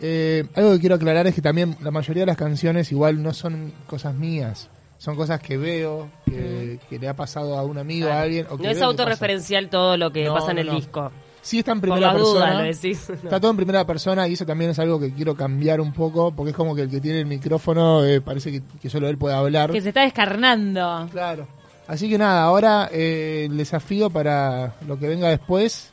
Eh, 0.00 0.44
algo 0.54 0.72
que 0.72 0.80
quiero 0.80 0.94
aclarar 0.96 1.26
es 1.26 1.34
que 1.34 1.42
también 1.42 1.76
la 1.82 1.90
mayoría 1.90 2.22
de 2.22 2.26
las 2.26 2.36
canciones 2.36 2.90
igual 2.92 3.22
no 3.22 3.32
son 3.32 3.72
cosas 3.86 4.14
mías, 4.14 4.68
son 4.98 5.16
cosas 5.16 5.40
que 5.40 5.56
veo, 5.56 6.08
que, 6.24 6.78
que 6.88 6.98
le 6.98 7.08
ha 7.08 7.14
pasado 7.16 7.56
a 7.58 7.62
un 7.64 7.78
amigo, 7.78 8.08
a 8.08 8.20
alguien. 8.22 8.46
O 8.50 8.56
que 8.56 8.64
No 8.64 8.70
es 8.70 8.80
autorreferencial 8.82 9.68
todo 9.70 9.96
lo 9.96 10.10
que 10.12 10.24
No, 10.24 10.34
pasa 10.34 10.52
en 10.52 10.58
el 10.58 10.66
no. 10.66 10.74
disco. 10.76 11.10
Sí 11.42 11.60
está 11.60 11.72
en 11.72 11.80
Por 11.80 11.90
primera 11.90 12.08
la 12.08 12.18
persona. 12.18 12.46
duda 12.52 12.54
lo 12.54 12.64
decís. 12.64 13.08
Está 13.08 13.38
todo 13.40 13.50
en 13.52 13.56
primera 13.56 13.86
persona 13.86 14.26
y 14.26 14.32
eso 14.32 14.44
también 14.44 14.70
es 14.72 14.78
algo 14.80 14.98
que 14.98 15.12
quiero 15.12 15.34
cambiar 15.36 15.80
un 15.80 15.92
poco 15.92 16.32
porque 16.34 16.50
es 16.50 16.56
como 16.56 16.74
que 16.74 16.82
el 16.82 16.90
que 16.90 17.00
tiene 17.00 17.20
el 17.20 17.26
micrófono 17.26 18.04
eh, 18.04 18.20
parece 18.20 18.50
que, 18.50 18.62
que 18.80 18.90
solo 18.90 19.08
él 19.08 19.16
puede 19.16 19.36
hablar. 19.36 19.70
Que 19.70 19.80
se 19.80 19.88
está 19.88 20.00
descarnando. 20.02 21.08
Claro. 21.12 21.46
Así 21.86 22.08
que 22.10 22.18
nada, 22.18 22.42
ahora 22.42 22.88
eh, 22.92 23.46
el 23.48 23.56
desafío 23.56 24.10
para 24.10 24.74
lo 24.88 24.98
que 24.98 25.06
venga 25.06 25.28
después 25.28 25.92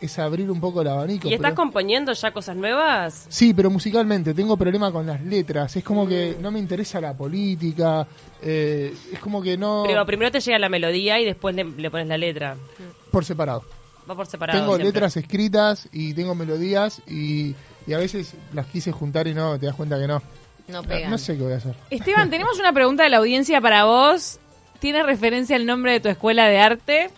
es 0.00 0.18
abrir 0.18 0.50
un 0.50 0.60
poco 0.60 0.82
el 0.82 0.88
abanico. 0.88 1.28
¿Y 1.28 1.34
estás 1.34 1.50
pero- 1.50 1.56
componiendo 1.62 2.12
ya 2.12 2.32
cosas 2.32 2.56
nuevas? 2.56 3.26
Sí, 3.28 3.52
pero 3.54 3.70
musicalmente 3.70 4.32
tengo 4.34 4.56
problema 4.56 4.90
con 4.92 5.06
las 5.06 5.20
letras. 5.22 5.76
Es 5.76 5.84
como 5.84 6.06
que 6.08 6.36
no 6.40 6.50
me 6.50 6.58
interesa 6.58 7.00
la 7.00 7.14
política. 7.16 8.06
eh, 8.42 8.94
es 9.12 9.18
como 9.18 9.42
que 9.42 9.56
no. 9.56 9.84
Pero 9.86 10.04
primero 10.06 10.30
te 10.30 10.40
llega 10.40 10.58
la 10.58 10.68
melodía 10.68 11.20
y 11.20 11.24
después 11.24 11.54
le, 11.54 11.64
le 11.64 11.90
pones 11.90 12.06
la 12.08 12.16
letra. 12.18 12.56
Por 13.10 13.24
separado. 13.24 13.64
Va 14.10 14.14
por 14.14 14.26
separado. 14.26 14.58
tengo 14.58 14.72
siempre. 14.76 14.92
letras 14.92 15.16
escritas 15.16 15.88
y 15.92 16.14
tengo 16.14 16.34
melodías 16.34 17.00
y, 17.06 17.54
y 17.86 17.92
a 17.92 17.98
veces 17.98 18.34
las 18.52 18.66
quise 18.66 18.90
juntar 18.92 19.26
y 19.28 19.34
no, 19.34 19.58
te 19.58 19.66
das 19.66 19.74
cuenta 19.74 19.98
que 20.00 20.06
no. 20.08 20.22
No 20.68 20.82
pegan. 20.82 21.10
No 21.10 21.18
sé 21.18 21.36
qué 21.36 21.42
voy 21.42 21.52
a 21.52 21.56
hacer. 21.56 21.74
Esteban, 21.90 22.30
tenemos 22.30 22.58
una 22.58 22.72
pregunta 22.72 23.02
de 23.02 23.10
la 23.10 23.16
audiencia 23.18 23.60
para 23.60 23.84
vos. 23.84 24.38
¿Tiene 24.78 25.02
referencia 25.02 25.56
al 25.56 25.66
nombre 25.66 25.92
de 25.92 26.00
tu 26.00 26.08
escuela 26.08 26.46
de 26.46 26.58
arte? 26.58 27.10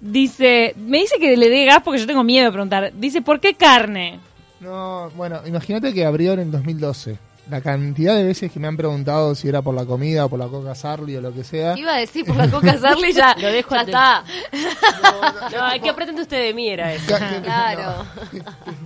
Dice, 0.00 0.74
me 0.78 0.98
dice 0.98 1.18
que 1.18 1.36
le 1.36 1.48
dé 1.50 1.64
gas 1.66 1.82
porque 1.84 2.00
yo 2.00 2.06
tengo 2.06 2.24
miedo 2.24 2.46
de 2.46 2.52
preguntar. 2.52 2.92
Dice, 2.94 3.20
¿por 3.22 3.38
qué 3.40 3.54
carne? 3.54 4.18
No, 4.60 5.10
bueno, 5.16 5.40
imagínate 5.46 5.92
que 5.92 6.04
abrió 6.04 6.32
en 6.32 6.40
el 6.40 6.50
2012. 6.50 7.18
La 7.50 7.60
cantidad 7.60 8.14
de 8.14 8.22
veces 8.24 8.52
que 8.52 8.60
me 8.60 8.68
han 8.68 8.76
preguntado 8.76 9.34
si 9.34 9.48
era 9.48 9.60
por 9.60 9.74
la 9.74 9.84
comida 9.84 10.24
o 10.26 10.28
por 10.28 10.38
la 10.38 10.46
coca 10.46 10.74
Sarli 10.74 11.16
o 11.16 11.20
lo 11.20 11.32
que 11.34 11.42
sea. 11.42 11.74
¿Qué 11.74 11.80
iba 11.80 11.94
a 11.94 11.98
decir 11.98 12.24
por 12.24 12.36
la 12.36 12.48
coca 12.48 12.78
Sarli? 12.78 13.12
Ya, 13.12 13.34
Lo 13.40 13.48
dejo 13.48 13.74
ya 13.74 13.80
ante- 13.80 13.90
está. 13.92 14.24
No, 15.76 15.82
¿qué 15.82 15.92
pretende 15.92 16.22
usted 16.22 16.44
de 16.44 16.54
mí? 16.54 16.68
Era 16.68 16.92
eso. 16.94 17.14
Claro. 17.42 18.04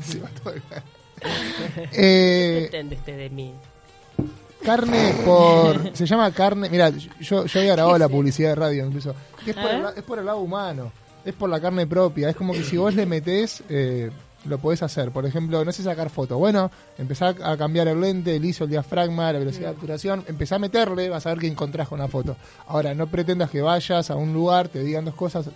Sí, 0.02 0.18
va 0.18 0.28
todo 0.42 0.54
bien. 0.54 0.64
Eh, 1.92 2.58
¿Qué 2.62 2.68
pretende 2.70 2.96
usted 2.96 3.16
de 3.18 3.30
mí? 3.30 3.52
carne 4.64 5.14
por. 5.26 5.94
Se 5.94 6.06
llama 6.06 6.30
carne. 6.32 6.70
Mira, 6.70 6.88
yo, 7.20 7.44
yo 7.44 7.60
había 7.60 7.72
grabado 7.74 7.98
la 7.98 8.08
publicidad 8.08 8.50
de 8.50 8.54
radio 8.54 8.86
incluso. 8.86 9.14
Que 9.44 9.50
es, 9.50 9.56
por 9.56 9.70
el, 9.70 9.84
es 9.96 10.02
por 10.04 10.18
el 10.18 10.24
lado 10.24 10.38
humano. 10.38 10.90
Es 11.24 11.34
por 11.34 11.48
la 11.50 11.60
carne 11.60 11.86
propia. 11.86 12.28
Es 12.28 12.36
como 12.36 12.52
que 12.52 12.62
si 12.64 12.76
vos 12.76 12.94
le 12.94 13.06
metés. 13.06 13.62
eh, 13.68 14.10
lo 14.46 14.58
podés 14.58 14.82
hacer. 14.82 15.10
Por 15.10 15.24
ejemplo, 15.24 15.64
no 15.64 15.72
sé 15.72 15.82
sacar 15.82 16.10
fotos. 16.10 16.36
Bueno, 16.38 16.70
empezá 16.98 17.28
a 17.28 17.56
cambiar 17.56 17.88
el 17.88 17.98
lente, 17.98 18.36
el 18.36 18.44
ISO, 18.44 18.64
el 18.64 18.70
diafragma, 18.70 19.32
la 19.32 19.38
velocidad 19.38 19.68
de 19.70 19.74
obturación. 19.76 20.22
Empezá 20.28 20.56
a 20.56 20.58
meterle, 20.58 21.08
vas 21.08 21.24
a 21.24 21.30
ver 21.30 21.38
qué 21.38 21.46
encontrás 21.46 21.88
con 21.88 21.98
una 21.98 22.08
foto. 22.08 22.36
Ahora, 22.66 22.92
no 22.92 23.06
pretendas 23.06 23.48
que 23.48 23.62
vayas 23.62 24.10
a 24.10 24.16
un 24.16 24.34
lugar, 24.34 24.68
te 24.68 24.80
digan 24.84 25.06
dos 25.06 25.14
cosas 25.14 25.48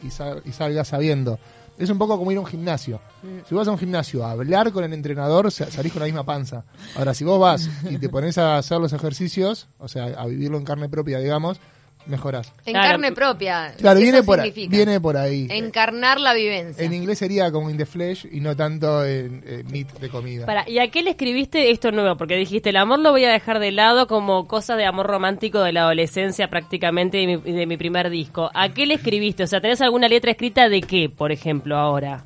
y, 0.00 0.10
sal- 0.10 0.42
y 0.44 0.52
salgas 0.52 0.86
sabiendo. 0.86 1.40
Es 1.76 1.90
un 1.90 1.98
poco 1.98 2.16
como 2.16 2.30
ir 2.30 2.38
a 2.38 2.40
un 2.42 2.46
gimnasio. 2.46 3.00
Si 3.48 3.52
vas 3.54 3.66
a 3.66 3.72
un 3.72 3.78
gimnasio 3.78 4.24
a 4.24 4.30
hablar 4.30 4.70
con 4.70 4.84
el 4.84 4.92
entrenador, 4.92 5.50
sa- 5.50 5.68
salís 5.68 5.92
con 5.92 5.98
la 5.98 6.06
misma 6.06 6.22
panza. 6.22 6.62
Ahora, 6.94 7.14
si 7.14 7.24
vos 7.24 7.40
vas 7.40 7.68
y 7.90 7.98
te 7.98 8.08
pones 8.08 8.38
a 8.38 8.58
hacer 8.58 8.78
los 8.78 8.92
ejercicios, 8.92 9.66
o 9.80 9.88
sea, 9.88 10.04
a 10.04 10.24
vivirlo 10.26 10.56
en 10.56 10.64
carne 10.64 10.88
propia, 10.88 11.18
digamos, 11.18 11.58
mejorás. 12.06 12.52
En 12.64 12.72
Claro. 12.72 12.90
carne 12.90 13.12
propia. 13.12 13.74
Claro, 13.78 14.00
viene 14.00 14.22
por, 14.22 14.40
ahí, 14.40 14.50
significa. 14.50 14.76
viene 14.76 15.00
por 15.00 15.16
ahí. 15.16 15.48
Encarnar 15.50 16.20
la 16.20 16.34
vivencia. 16.34 16.84
En 16.84 16.92
inglés 16.92 17.18
sería 17.18 17.50
como 17.50 17.70
in 17.70 17.76
the 17.76 17.86
flesh 17.86 18.26
y 18.30 18.40
no 18.40 18.54
tanto 18.56 19.04
en 19.04 19.42
eh, 19.46 19.64
meat 19.70 19.92
de 19.98 20.08
comida. 20.08 20.46
Para, 20.46 20.68
¿Y 20.68 20.78
a 20.78 20.90
qué 20.90 21.02
le 21.02 21.10
escribiste 21.10 21.70
esto 21.70 21.90
nuevo? 21.92 22.16
Porque 22.16 22.36
dijiste, 22.36 22.70
el 22.70 22.76
amor 22.76 23.00
lo 23.00 23.10
voy 23.10 23.24
a 23.24 23.30
dejar 23.30 23.58
de 23.58 23.72
lado 23.72 24.06
como 24.06 24.46
cosa 24.46 24.76
de 24.76 24.84
amor 24.86 25.06
romántico 25.06 25.60
de 25.60 25.72
la 25.72 25.82
adolescencia 25.82 26.48
prácticamente 26.48 27.18
de 27.18 27.26
mi, 27.26 27.36
de 27.36 27.66
mi 27.66 27.76
primer 27.76 28.10
disco. 28.10 28.50
¿A 28.54 28.68
qué 28.70 28.86
le 28.86 28.94
escribiste? 28.94 29.42
O 29.42 29.46
sea, 29.46 29.60
¿tenés 29.60 29.80
alguna 29.80 30.08
letra 30.08 30.30
escrita 30.30 30.68
de 30.68 30.80
qué, 30.80 31.08
por 31.08 31.32
ejemplo, 31.32 31.76
ahora? 31.76 32.24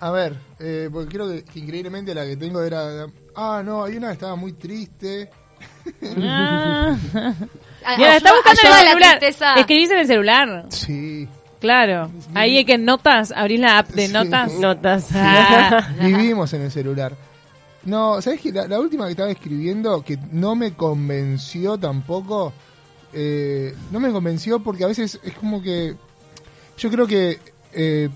A 0.00 0.10
ver, 0.10 0.34
eh, 0.58 0.88
porque 0.92 1.14
creo 1.14 1.28
que, 1.28 1.44
que 1.44 1.60
increíblemente 1.60 2.12
la 2.14 2.24
que 2.24 2.36
tengo 2.36 2.60
era... 2.62 3.06
Ah, 3.36 3.62
no, 3.64 3.84
hay 3.84 3.96
una 3.96 4.08
que 4.08 4.14
estaba 4.14 4.34
muy 4.34 4.52
triste. 4.54 5.30
Ah. 6.18 6.96
Mira, 7.98 8.16
está 8.16 8.32
buscando 8.32 8.60
en 8.62 8.66
el 8.66 9.00
la 9.00 9.20
celular. 9.20 9.58
Escribís 9.58 9.90
en 9.90 9.98
el 9.98 10.06
celular. 10.06 10.64
Sí. 10.68 11.28
Claro. 11.60 12.10
Ahí 12.34 12.56
hay 12.58 12.64
que 12.64 12.74
en 12.74 12.84
notas, 12.84 13.32
abrís 13.34 13.60
la 13.60 13.78
app 13.78 13.88
de 13.90 14.06
Sí. 14.08 14.12
notas. 14.12 14.52
Notas. 14.54 15.08
Ah. 15.14 15.88
Vivimos 16.00 16.52
en 16.54 16.62
el 16.62 16.70
celular. 16.70 17.14
No, 17.84 18.20
¿sabes 18.22 18.40
qué? 18.40 18.52
La, 18.52 18.66
la 18.68 18.78
última 18.80 19.06
que 19.06 19.12
estaba 19.12 19.30
escribiendo, 19.30 20.02
que 20.02 20.18
no 20.30 20.54
me 20.54 20.74
convenció 20.74 21.78
tampoco, 21.78 22.52
eh, 23.12 23.74
no 23.90 23.98
me 24.00 24.10
convenció 24.12 24.60
porque 24.60 24.84
a 24.84 24.88
veces 24.88 25.18
es 25.22 25.34
como 25.34 25.60
que... 25.62 25.94
Yo 26.78 26.90
creo 26.90 27.06
que 27.06 27.38
eh, 27.72 28.08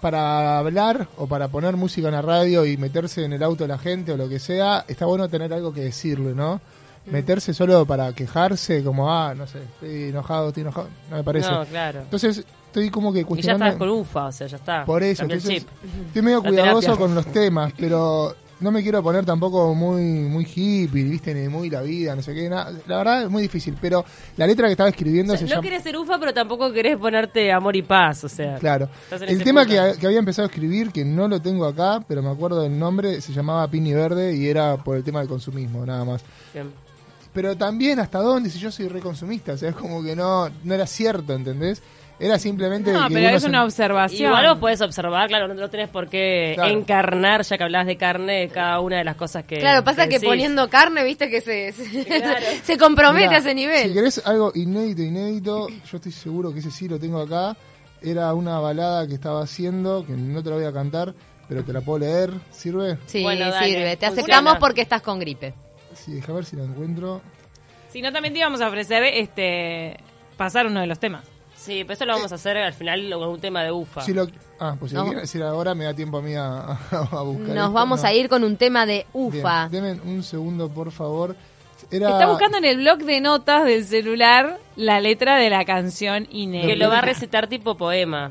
para 0.00 0.58
hablar 0.58 1.08
o 1.16 1.26
para 1.28 1.48
poner 1.48 1.76
música 1.76 2.08
en 2.08 2.14
la 2.14 2.22
radio 2.22 2.66
y 2.66 2.76
meterse 2.76 3.24
en 3.24 3.32
el 3.32 3.42
auto 3.42 3.64
de 3.64 3.68
la 3.68 3.78
gente 3.78 4.12
o 4.12 4.16
lo 4.16 4.28
que 4.28 4.38
sea, 4.40 4.84
está 4.88 5.06
bueno 5.06 5.28
tener 5.28 5.52
algo 5.52 5.72
que 5.72 5.80
decirle, 5.82 6.34
¿no? 6.34 6.60
Meterse 7.06 7.52
solo 7.52 7.84
para 7.84 8.12
quejarse, 8.12 8.84
como, 8.84 9.12
ah, 9.12 9.34
no 9.34 9.46
sé, 9.46 9.58
estoy 9.62 10.04
enojado, 10.10 10.48
estoy 10.48 10.60
enojado, 10.62 10.88
no 11.10 11.16
me 11.16 11.24
parece. 11.24 11.50
No, 11.50 11.64
claro. 11.64 12.00
Entonces, 12.02 12.44
estoy 12.66 12.90
como 12.90 13.12
que 13.12 13.20
Y 13.20 13.22
ya 13.22 13.26
cuestionando... 13.28 13.66
estás 13.66 13.78
con 13.78 13.88
UFA, 13.90 14.26
o 14.26 14.32
sea, 14.32 14.46
ya 14.46 14.56
está. 14.56 14.84
Por 14.84 15.02
eso, 15.02 15.24
el 15.24 15.42
chip. 15.42 15.66
estoy 16.06 16.22
medio 16.22 16.40
La 16.42 16.48
cuidadoso 16.48 16.80
terapia. 16.80 17.00
con 17.04 17.14
los 17.14 17.26
temas, 17.26 17.72
pero 17.76 18.36
no 18.60 18.70
me 18.70 18.82
quiero 18.82 19.02
poner 19.02 19.24
tampoco 19.24 19.74
muy 19.74 20.00
muy 20.02 20.44
hippie, 20.44 21.02
viste, 21.02 21.34
ni 21.34 21.48
muy 21.48 21.68
la 21.68 21.82
vida, 21.82 22.14
no 22.14 22.22
sé 22.22 22.32
qué, 22.32 22.48
nada. 22.48 22.72
la 22.86 22.98
verdad 22.98 23.22
es 23.24 23.30
muy 23.30 23.42
difícil, 23.42 23.76
pero 23.80 24.04
la 24.36 24.46
letra 24.46 24.68
que 24.68 24.72
estaba 24.72 24.88
escribiendo 24.88 25.32
O 25.32 25.36
sea, 25.36 25.46
se 25.46 25.52
no 25.52 25.56
llama... 25.56 25.68
querés 25.68 25.82
ser 25.82 25.96
UFA, 25.96 26.20
pero 26.20 26.32
tampoco 26.32 26.72
querés 26.72 26.96
ponerte 26.96 27.52
amor 27.52 27.74
y 27.74 27.82
paz, 27.82 28.22
o 28.22 28.28
sea. 28.28 28.58
Claro. 28.58 28.88
El 29.10 29.42
tema 29.42 29.66
que, 29.66 29.94
que 29.98 30.06
había 30.06 30.20
empezado 30.20 30.46
a 30.46 30.50
escribir, 30.50 30.92
que 30.92 31.04
no 31.04 31.26
lo 31.26 31.42
tengo 31.42 31.66
acá, 31.66 32.04
pero 32.06 32.22
me 32.22 32.30
acuerdo 32.30 32.62
del 32.62 32.78
nombre, 32.78 33.20
se 33.20 33.32
llamaba 33.32 33.66
Pini 33.68 33.92
Verde 33.92 34.36
y 34.36 34.46
era 34.46 34.76
por 34.76 34.96
el 34.96 35.02
tema 35.02 35.18
del 35.18 35.28
consumismo, 35.28 35.84
nada 35.84 36.04
más. 36.04 36.22
Bien. 36.54 36.70
Pero 37.32 37.56
también 37.56 37.98
hasta 37.98 38.18
dónde, 38.18 38.50
si 38.50 38.58
yo 38.58 38.70
soy 38.70 38.88
reconsumista, 38.88 39.52
o 39.54 39.56
sea, 39.56 39.70
es 39.70 39.74
como 39.76 40.02
que 40.02 40.14
no, 40.14 40.50
no 40.64 40.74
era 40.74 40.86
cierto, 40.86 41.32
¿entendés? 41.32 41.82
Era 42.20 42.38
simplemente 42.38 42.92
No, 42.92 43.08
que 43.08 43.14
pero 43.14 43.28
es 43.30 43.42
se- 43.42 43.48
una 43.48 43.64
observación. 43.64 44.28
Igual 44.30 44.46
vos 44.50 44.58
podés 44.58 44.80
observar, 44.82 45.28
claro, 45.28 45.48
no, 45.48 45.54
no 45.54 45.70
tenés 45.70 45.88
por 45.88 46.08
qué 46.08 46.52
Claro. 46.54 46.70
encarnar, 46.78 47.42
ya 47.42 47.56
que 47.56 47.64
hablas 47.64 47.86
de 47.86 47.96
carne, 47.96 48.48
cada 48.48 48.78
una 48.80 48.98
de 48.98 49.04
las 49.04 49.16
cosas 49.16 49.44
que. 49.44 49.58
Claro, 49.58 49.82
pasa 49.82 50.06
que 50.06 50.20
poniendo 50.20 50.68
carne, 50.68 51.02
viste 51.04 51.28
que 51.30 51.40
se, 51.40 51.72
se, 51.72 52.04
Claro. 52.04 52.46
se 52.62 52.76
compromete 52.78 53.26
Mirá, 53.28 53.36
a 53.38 53.40
ese 53.40 53.54
nivel. 53.54 53.88
Si 53.88 53.94
querés 53.94 54.22
algo 54.26 54.52
inédito, 54.54 55.02
inédito, 55.02 55.68
yo 55.68 55.96
estoy 55.96 56.12
seguro 56.12 56.52
que 56.52 56.60
ese 56.60 56.70
sí 56.70 56.86
lo 56.86 56.98
tengo 57.00 57.18
acá. 57.20 57.56
Era 58.02 58.34
una 58.34 58.58
balada 58.60 59.06
que 59.08 59.14
estaba 59.14 59.42
haciendo, 59.42 60.04
que 60.06 60.12
no 60.12 60.42
te 60.42 60.50
la 60.50 60.56
voy 60.56 60.64
a 60.66 60.72
cantar, 60.72 61.14
pero 61.48 61.64
te 61.64 61.72
la 61.72 61.80
puedo 61.80 62.00
leer. 62.00 62.30
¿Sirve? 62.50 62.98
Sí, 63.06 63.22
Bueno, 63.22 63.48
dale, 63.50 63.66
sirve. 63.66 63.96
Te 63.96 64.06
funciona. 64.06 64.20
aceptamos 64.22 64.56
porque 64.60 64.82
estás 64.82 65.00
con 65.02 65.18
gripe. 65.18 65.54
Sí, 65.94 66.12
deja 66.14 66.32
ver 66.32 66.44
si 66.44 66.56
la 66.56 66.64
encuentro. 66.64 67.20
Si 67.90 68.00
no, 68.02 68.12
también 68.12 68.32
te 68.32 68.40
íbamos 68.40 68.60
a 68.60 68.68
ofrecer 68.68 69.02
este 69.04 69.96
pasar 70.36 70.66
uno 70.66 70.80
de 70.80 70.86
los 70.86 70.98
temas. 70.98 71.24
Sí, 71.54 71.84
pero 71.84 71.92
eso 71.94 72.06
lo 72.06 72.14
vamos 72.14 72.32
a 72.32 72.34
hacer 72.34 72.56
al 72.56 72.72
final 72.72 73.08
con 73.12 73.28
un 73.28 73.40
tema 73.40 73.62
de 73.62 73.70
UFA. 73.70 74.00
Si 74.02 74.12
lo, 74.12 74.26
ah, 74.58 74.74
pues 74.78 74.90
si 74.90 74.96
lo 74.96 75.02
No. 75.02 75.06
quieren 75.08 75.22
decir 75.22 75.42
ahora 75.44 75.74
me 75.76 75.84
da 75.84 75.94
tiempo 75.94 76.18
a 76.18 76.22
mí 76.22 76.34
a, 76.34 76.56
a 76.56 77.22
buscar. 77.22 77.48
Nos 77.48 77.56
esto. 77.66 77.72
vamos 77.72 78.02
No. 78.02 78.08
a 78.08 78.12
ir 78.12 78.28
con 78.28 78.42
un 78.42 78.56
tema 78.56 78.84
de 78.86 79.06
Bien, 79.14 79.26
UFA. 79.38 79.68
denme 79.70 79.92
un 80.04 80.22
segundo, 80.24 80.68
por 80.68 80.90
favor. 80.90 81.36
Era, 81.90 82.10
Está 82.10 82.26
buscando 82.28 82.58
en 82.58 82.64
el 82.64 82.78
blog 82.78 82.98
de 83.00 83.20
notas 83.20 83.64
del 83.64 83.84
celular 83.84 84.58
la 84.76 85.00
letra 85.00 85.36
de 85.36 85.50
la 85.50 85.64
canción 85.64 86.26
que 86.26 86.74
lo 86.76 86.88
va 86.88 86.98
a 86.98 87.02
recitar 87.02 87.48
tipo 87.48 87.76
poema. 87.76 88.30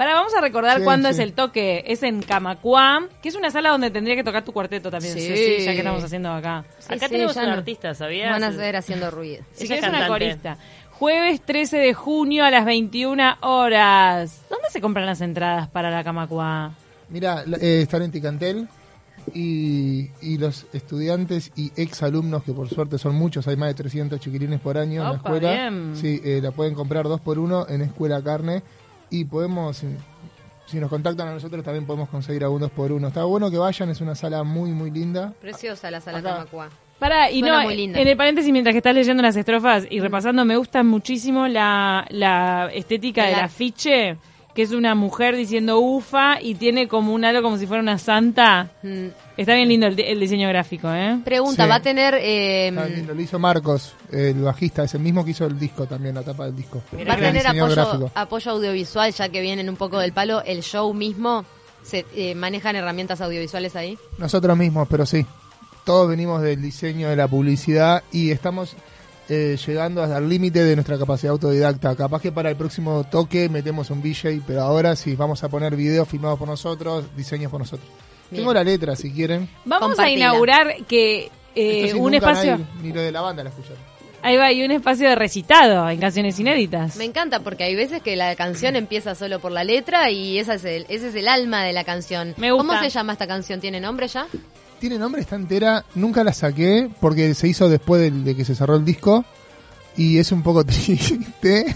Para, 0.00 0.14
vamos 0.14 0.32
a 0.34 0.40
recordar 0.40 0.78
Sí, 0.78 0.84
cuándo 0.84 1.08
sí. 1.08 1.12
es 1.12 1.18
el 1.18 1.34
toque. 1.34 1.84
Es 1.86 2.02
en 2.02 2.22
Camacuá, 2.22 3.06
que 3.22 3.28
es 3.28 3.34
una 3.34 3.50
sala 3.50 3.68
donde 3.68 3.90
tendría 3.90 4.16
que 4.16 4.24
tocar 4.24 4.42
tu 4.42 4.50
cuarteto 4.50 4.90
también. 4.90 5.12
Sí. 5.12 5.20
Sí, 5.20 5.36
sí, 5.58 5.64
ya 5.66 5.72
que 5.72 5.78
estamos 5.80 6.02
haciendo 6.02 6.30
acá. 6.32 6.64
Sí, 6.78 6.94
Acá 6.94 7.06
sí, 7.06 7.12
tenemos 7.12 7.36
un 7.36 7.42
no- 7.44 7.52
artista, 7.52 7.92
¿sabías? 7.94 8.30
Van 8.30 8.42
a 8.44 8.48
ver 8.48 8.76
haciendo 8.76 9.10
ruido. 9.10 9.44
Querés 9.58 9.82
es 9.82 9.88
una 9.90 10.08
corista. 10.08 10.56
Jueves 10.92 11.42
13 11.42 11.76
de 11.76 11.92
junio 11.92 12.46
a 12.46 12.50
las 12.50 12.64
21 12.64 13.36
horas. 13.42 14.40
¿Dónde 14.48 14.68
se 14.70 14.80
compran 14.80 15.04
las 15.04 15.20
entradas 15.20 15.68
para 15.68 15.90
la 15.90 16.02
Camacuá? 16.02 16.72
Mira, 17.10 17.44
eh, 17.60 17.80
están 17.82 18.00
en 18.00 18.10
Ticantel 18.10 18.68
y, 19.34 20.08
y 20.22 20.38
los 20.38 20.66
estudiantes 20.72 21.52
y 21.56 21.72
ex 21.76 22.02
alumnos, 22.02 22.42
que 22.42 22.52
por 22.52 22.68
suerte 22.68 22.96
son 22.98 23.14
muchos, 23.16 23.46
hay 23.48 23.56
más 23.56 23.68
de 23.68 23.74
300 23.74 24.18
chiquilines 24.18 24.60
por 24.60 24.78
año 24.78 25.02
en 25.02 25.08
la 25.10 25.16
escuela. 25.16 25.52
bien. 25.52 25.92
Sí, 25.94 26.20
eh, 26.24 26.40
la 26.42 26.52
pueden 26.52 26.74
comprar 26.74 27.04
dos 27.04 27.20
por 27.20 27.38
uno 27.38 27.66
en 27.68 27.82
Escuela 27.82 28.22
Carne 28.22 28.62
y 29.10 29.24
podemos, 29.24 29.78
si, 29.78 29.86
si 30.66 30.78
nos 30.78 30.88
contactan 30.88 31.28
a 31.28 31.32
nosotros, 31.34 31.64
también 31.64 31.86
podemos 31.86 32.08
conseguir 32.08 32.44
algún 32.44 32.60
dos 32.60 32.70
por 32.70 32.92
uno. 32.92 33.08
Está 33.08 33.24
bueno 33.24 33.50
que 33.50 33.58
vayan, 33.58 33.90
es 33.90 34.00
una 34.00 34.14
sala 34.14 34.42
muy, 34.44 34.70
muy 34.70 34.90
linda. 34.90 35.32
Preciosa 35.40 35.90
la 35.90 36.00
sala 36.00 36.18
Acá. 36.18 36.34
Camacua. 36.34 36.68
Para, 36.98 37.30
y 37.30 37.40
Suena 37.40 37.60
no, 37.60 37.64
muy 37.64 37.76
linda. 37.76 37.98
en 37.98 38.08
el 38.08 38.16
paréntesis, 38.16 38.52
mientras 38.52 38.74
que 38.74 38.78
estás 38.78 38.94
leyendo 38.94 39.22
las 39.22 39.34
estrofas 39.34 39.86
y 39.88 40.00
repasando, 40.00 40.44
me 40.44 40.56
gusta 40.56 40.82
muchísimo 40.82 41.48
la, 41.48 42.06
la 42.10 42.70
estética 42.74 43.26
El 43.28 43.36
del 43.36 43.44
afiche, 43.44 44.18
que 44.54 44.62
es 44.62 44.72
una 44.72 44.94
mujer 44.94 45.36
diciendo 45.36 45.78
ufa 45.78 46.40
y 46.40 46.54
tiene 46.56 46.88
como 46.88 47.12
un 47.14 47.24
algo 47.24 47.42
como 47.42 47.56
si 47.58 47.66
fuera 47.66 47.82
una 47.82 47.98
santa. 47.98 48.70
Mm, 48.82 49.06
Está 49.36 49.54
bien 49.54 49.68
lindo 49.68 49.86
el, 49.86 49.96
di- 49.96 50.02
el 50.02 50.20
diseño 50.20 50.48
gráfico, 50.48 50.92
¿eh? 50.92 51.18
Pregunta, 51.24 51.62
Sí. 51.64 51.68
¿va 51.70 51.74
a 51.76 51.80
tener 51.80 52.14
eh, 52.14 52.68
Está 52.68 52.86
lindo, 52.86 53.14
Lo 53.14 53.20
hizo 53.22 53.38
Marcos, 53.38 53.94
el 54.12 54.34
bajista, 54.42 54.84
es 54.84 54.94
el 54.94 55.00
mismo 55.00 55.24
que 55.24 55.30
hizo 55.30 55.46
el 55.46 55.58
disco 55.58 55.86
también, 55.86 56.14
la 56.16 56.22
tapa 56.22 56.44
del 56.46 56.56
disco. 56.56 56.82
va 57.08 57.14
a 57.14 57.16
tener 57.16 57.46
apoyo, 57.46 58.10
apoyo 58.14 58.50
audiovisual 58.50 59.12
ya 59.12 59.28
que 59.28 59.40
vienen 59.40 59.68
un 59.70 59.76
poco 59.76 59.98
del 59.98 60.12
palo? 60.12 60.42
¿El 60.44 60.62
show 60.62 60.92
mismo? 60.92 61.44
¿Se 61.82 62.04
eh, 62.14 62.34
manejan 62.34 62.76
herramientas 62.76 63.20
audiovisuales 63.22 63.74
ahí? 63.76 63.96
Nosotros 64.18 64.56
mismos, 64.58 64.86
pero 64.90 65.06
sí. 65.06 65.24
Todos 65.84 66.08
venimos 66.10 66.42
del 66.42 66.60
diseño 66.60 67.08
de 67.08 67.16
la 67.16 67.26
publicidad 67.26 68.02
y 68.12 68.32
estamos 68.32 68.76
eh, 69.30 69.56
llegando 69.66 70.02
al 70.02 70.28
límite 70.28 70.62
de 70.64 70.74
nuestra 70.76 70.98
capacidad 70.98 71.30
autodidacta. 71.32 71.94
Capaz 71.96 72.20
que 72.20 72.32
para 72.32 72.50
el 72.50 72.56
próximo 72.56 73.04
toque 73.10 73.48
metemos 73.48 73.88
un 73.90 74.02
VJ, 74.02 74.42
pero 74.46 74.62
ahora 74.62 74.96
sí 74.96 75.14
vamos 75.14 75.42
a 75.44 75.48
poner 75.48 75.76
videos 75.76 76.06
filmados 76.08 76.38
por 76.38 76.48
nosotros, 76.48 77.04
diseños 77.16 77.50
por 77.50 77.60
nosotros. 77.60 77.88
Bien. 78.30 78.42
Tengo 78.42 78.52
la 78.52 78.62
letra 78.64 78.94
si 78.96 79.10
quieren. 79.12 79.48
Vamos 79.64 79.88
Compartila. 79.88 80.26
a 80.26 80.28
inaugurar 80.30 80.76
que 80.86 81.30
eh, 81.54 81.84
Esto 81.84 81.96
sí, 81.96 82.02
un 82.02 82.14
espacio... 82.14 82.58
nadie- 82.58 82.66
ni 82.82 82.92
lo 82.92 83.00
de 83.00 83.12
la 83.12 83.20
banda 83.22 83.42
la 83.44 83.50
escucharon. 83.50 83.78
Ahí 84.22 84.36
va, 84.36 84.52
y 84.52 84.62
un 84.62 84.70
espacio 84.70 85.08
de 85.08 85.14
recitado 85.14 85.88
en 85.88 85.98
canciones 85.98 86.38
inéditas. 86.38 86.96
Me 86.96 87.06
encanta 87.06 87.40
porque 87.40 87.64
hay 87.64 87.74
veces 87.74 88.02
que 88.02 88.16
la 88.16 88.36
canción 88.36 88.76
empieza 88.76 89.14
solo 89.14 89.38
por 89.40 89.50
la 89.50 89.64
letra 89.64 90.10
y 90.10 90.38
esa 90.38 90.54
es 90.54 90.64
el, 90.66 90.84
ese 90.90 91.08
es 91.08 91.14
el 91.14 91.26
alma 91.26 91.64
de 91.64 91.72
la 91.72 91.84
canción. 91.84 92.34
Me 92.36 92.52
gusta. 92.52 92.66
¿Cómo 92.74 92.80
se 92.82 92.90
llama 92.90 93.12
esta 93.14 93.26
canción? 93.26 93.60
¿Tiene 93.60 93.80
nombre 93.80 94.08
ya? 94.08 94.26
Tiene 94.80 94.98
nombre, 94.98 95.20
está 95.20 95.36
entera. 95.36 95.84
Nunca 95.94 96.24
la 96.24 96.32
saqué 96.32 96.88
porque 97.00 97.34
se 97.34 97.46
hizo 97.48 97.68
después 97.68 98.00
de, 98.24 98.34
que 98.34 98.44
se 98.44 98.54
cerró 98.54 98.76
el 98.76 98.84
disco. 98.84 99.24
Y 99.96 100.18
es 100.18 100.32
un 100.32 100.42
poco 100.42 100.64
triste. 100.66 101.66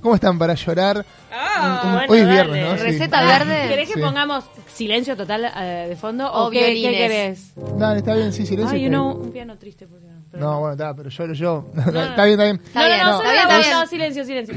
¿Cómo 0.00 0.14
están 0.14 0.38
para 0.38 0.54
llorar? 0.54 0.98
Un- 0.98 1.88
un- 1.88 1.92
bueno, 1.96 2.12
hoy 2.12 2.18
es 2.20 2.26
dale. 2.26 2.52
viernes. 2.52 2.80
Receta 2.80 3.18
Ah, 3.18 3.24
verde. 3.38 3.68
¿Querés 3.68 3.88
que 3.88 3.94
Sí. 3.94 4.00
pongamos 4.00 4.44
silencio 4.72 5.16
total 5.16 5.50
eh, 5.56 5.86
de 5.88 5.96
fondo 5.96 6.30
o, 6.32 6.46
O 6.46 6.50
qué, 6.50 6.72
qué 6.74 6.90
querés? 6.92 7.52
Dale, 7.76 7.98
está 7.98 8.14
bien, 8.14 8.32
sí, 8.32 8.46
silencio. 8.46 8.76
Ay, 8.76 8.86
uno, 8.86 9.14
un 9.16 9.32
piano 9.32 9.58
triste. 9.58 9.86
¿por 9.88 9.98
qué 9.98 10.06
no? 10.06 10.22
Pero- 10.30 10.44
No, 10.44 10.60
bueno, 10.60 10.72
está, 10.74 10.94
pero 10.94 11.10
lloro 11.10 11.32
yo. 11.34 11.66
está 11.76 11.90
bien, 11.90 12.06
está 12.08 12.44
bien. 12.44 12.60
Está 12.64 12.80
no, 12.82 12.86
bien, 12.86 12.98
no, 13.00 13.04
no, 13.10 13.18
está 13.18 13.30
bien, 13.32 13.42
está 13.42 13.58
bien. 13.58 13.70
no, 13.72 13.86
silencio, 13.88 14.24
silencio. 14.24 14.54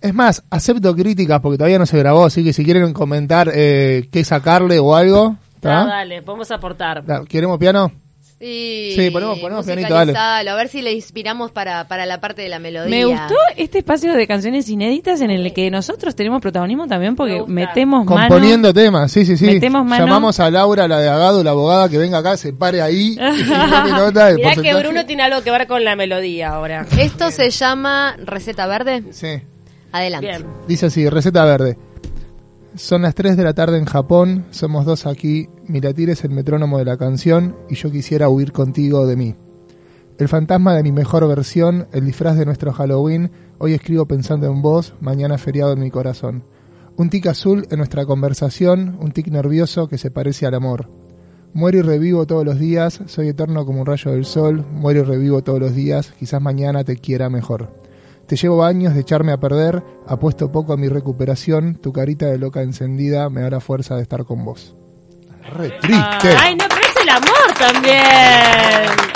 Es 0.00 0.12
más, 0.14 0.42
acepto 0.50 0.94
críticas 0.96 1.40
porque 1.40 1.56
todavía 1.56 1.78
no 1.78 1.86
se 1.86 1.96
grabó, 1.98 2.24
así 2.24 2.42
que 2.42 2.52
si 2.52 2.64
quieren 2.64 2.92
comentar 2.92 3.50
eh, 3.54 4.08
qué 4.10 4.24
sacarle 4.24 4.78
o 4.80 4.94
algo, 4.96 5.36
¿está? 5.68 5.82
Ah, 5.82 5.86
dale, 5.86 6.22
podemos 6.22 6.50
aportar. 6.50 7.04
Da- 7.04 7.24
¿Queremos 7.24 7.58
piano? 7.58 7.90
Sí, 8.38 8.92
Sí, 8.96 9.10
ponemos- 9.10 9.38
ponemos 9.38 9.64
pianito, 9.64 9.94
dale. 9.94 10.12
A 10.50 10.54
ver 10.56 10.68
si 10.68 10.82
le 10.82 10.92
inspiramos 10.92 11.50
para, 11.52 11.86
para 11.88 12.04
la 12.04 12.20
parte 12.20 12.42
de 12.42 12.48
la 12.48 12.58
melodía. 12.58 12.90
Me 12.90 13.04
gustó 13.06 13.34
este 13.56 13.78
espacio 13.78 14.12
de 14.12 14.26
canciones 14.26 14.68
inéditas 14.68 15.20
en 15.22 15.30
el 15.30 15.52
que 15.54 15.70
nosotros 15.70 16.14
tenemos 16.14 16.42
protagonismo 16.42 16.86
también 16.86 17.16
porque 17.16 17.42
metemos 17.46 18.04
mano. 18.04 18.20
Componiendo 18.28 18.74
temas, 18.74 19.10
sí, 19.12 19.24
sí, 19.24 19.36
sí. 19.36 19.46
Metemos 19.46 19.86
mano. 19.86 20.04
Llamamos 20.04 20.40
a 20.40 20.50
Laura, 20.50 20.86
la 20.88 20.98
de 20.98 21.08
Agado, 21.08 21.42
la 21.44 21.52
abogada, 21.52 21.88
que 21.88 21.96
venga 21.96 22.18
acá, 22.18 22.36
se 22.36 22.52
pare 22.52 22.82
ahí. 22.82 23.12
y 23.12 23.16
tome 23.16 23.90
nota 23.92 24.26
del 24.26 24.36
Mirá 24.36 24.54
que. 24.56 24.74
Bruno 24.74 25.06
tiene 25.06 25.22
algo 25.22 25.40
que 25.42 25.50
ver 25.50 25.66
con 25.66 25.82
la 25.84 25.96
melodía 25.96 26.48
ahora. 26.50 26.86
Esto 26.98 27.30
se 27.30 27.48
llama 27.50 28.16
receta 28.18 28.66
verde. 28.66 29.04
Sí. 29.12 29.28
Adelante. 29.92 30.26
Bien. 30.26 30.44
Dice 30.66 30.86
así, 30.86 31.08
receta 31.08 31.44
verde. 31.44 31.78
Son 32.76 33.02
las 33.02 33.14
3 33.14 33.36
de 33.36 33.44
la 33.44 33.54
tarde 33.54 33.78
en 33.78 33.84
Japón, 33.84 34.46
somos 34.50 34.84
dos 34.84 35.06
aquí, 35.06 35.48
mi 35.66 35.80
latir 35.80 36.10
es 36.10 36.24
el 36.24 36.30
metrónomo 36.30 36.78
de 36.78 36.84
la 36.84 36.96
canción 36.96 37.56
y 37.68 37.74
yo 37.74 37.90
quisiera 37.90 38.28
huir 38.28 38.52
contigo 38.52 39.06
de 39.06 39.16
mí. 39.16 39.34
El 40.18 40.28
fantasma 40.28 40.74
de 40.74 40.82
mi 40.82 40.92
mejor 40.92 41.26
versión, 41.26 41.88
el 41.92 42.04
disfraz 42.04 42.36
de 42.36 42.44
nuestro 42.44 42.72
Halloween, 42.72 43.32
hoy 43.58 43.72
escribo 43.72 44.06
pensando 44.06 44.46
en 44.46 44.62
vos, 44.62 44.94
mañana 45.00 45.38
feriado 45.38 45.72
en 45.72 45.80
mi 45.80 45.90
corazón. 45.90 46.44
Un 46.96 47.10
tic 47.10 47.26
azul 47.26 47.66
en 47.70 47.78
nuestra 47.78 48.06
conversación, 48.06 48.96
un 49.00 49.10
tic 49.10 49.26
nervioso 49.26 49.88
que 49.88 49.98
se 49.98 50.12
parece 50.12 50.46
al 50.46 50.54
amor. 50.54 50.88
Muero 51.52 51.78
y 51.78 51.82
revivo 51.82 52.26
todos 52.26 52.44
los 52.44 52.58
días, 52.58 53.00
soy 53.06 53.28
eterno 53.28 53.66
como 53.66 53.80
un 53.80 53.86
rayo 53.86 54.12
del 54.12 54.24
sol, 54.24 54.64
muero 54.70 55.00
y 55.00 55.04
revivo 55.04 55.42
todos 55.42 55.58
los 55.58 55.74
días, 55.74 56.12
quizás 56.18 56.40
mañana 56.40 56.84
te 56.84 56.96
quiera 56.96 57.28
mejor. 57.30 57.70
Te 58.26 58.36
llevo 58.36 58.64
años 58.64 58.94
de 58.94 59.00
echarme 59.00 59.32
a 59.32 59.40
perder, 59.40 59.82
apuesto 60.06 60.52
poco 60.52 60.72
a 60.72 60.76
mi 60.76 60.88
recuperación, 60.88 61.74
tu 61.74 61.92
carita 61.92 62.26
de 62.26 62.38
loca 62.38 62.62
encendida 62.62 63.28
me 63.30 63.40
da 63.40 63.50
la 63.50 63.60
fuerza 63.60 63.96
de 63.96 64.02
estar 64.02 64.24
con 64.24 64.44
vos. 64.44 64.76
Re 65.52 65.70
triste. 65.80 66.36
Ay, 66.40 66.56
no, 66.56 66.64
pero 66.68 66.80
es 66.80 67.02
el 67.02 67.08
amor 67.08 67.52
también. 67.58 68.02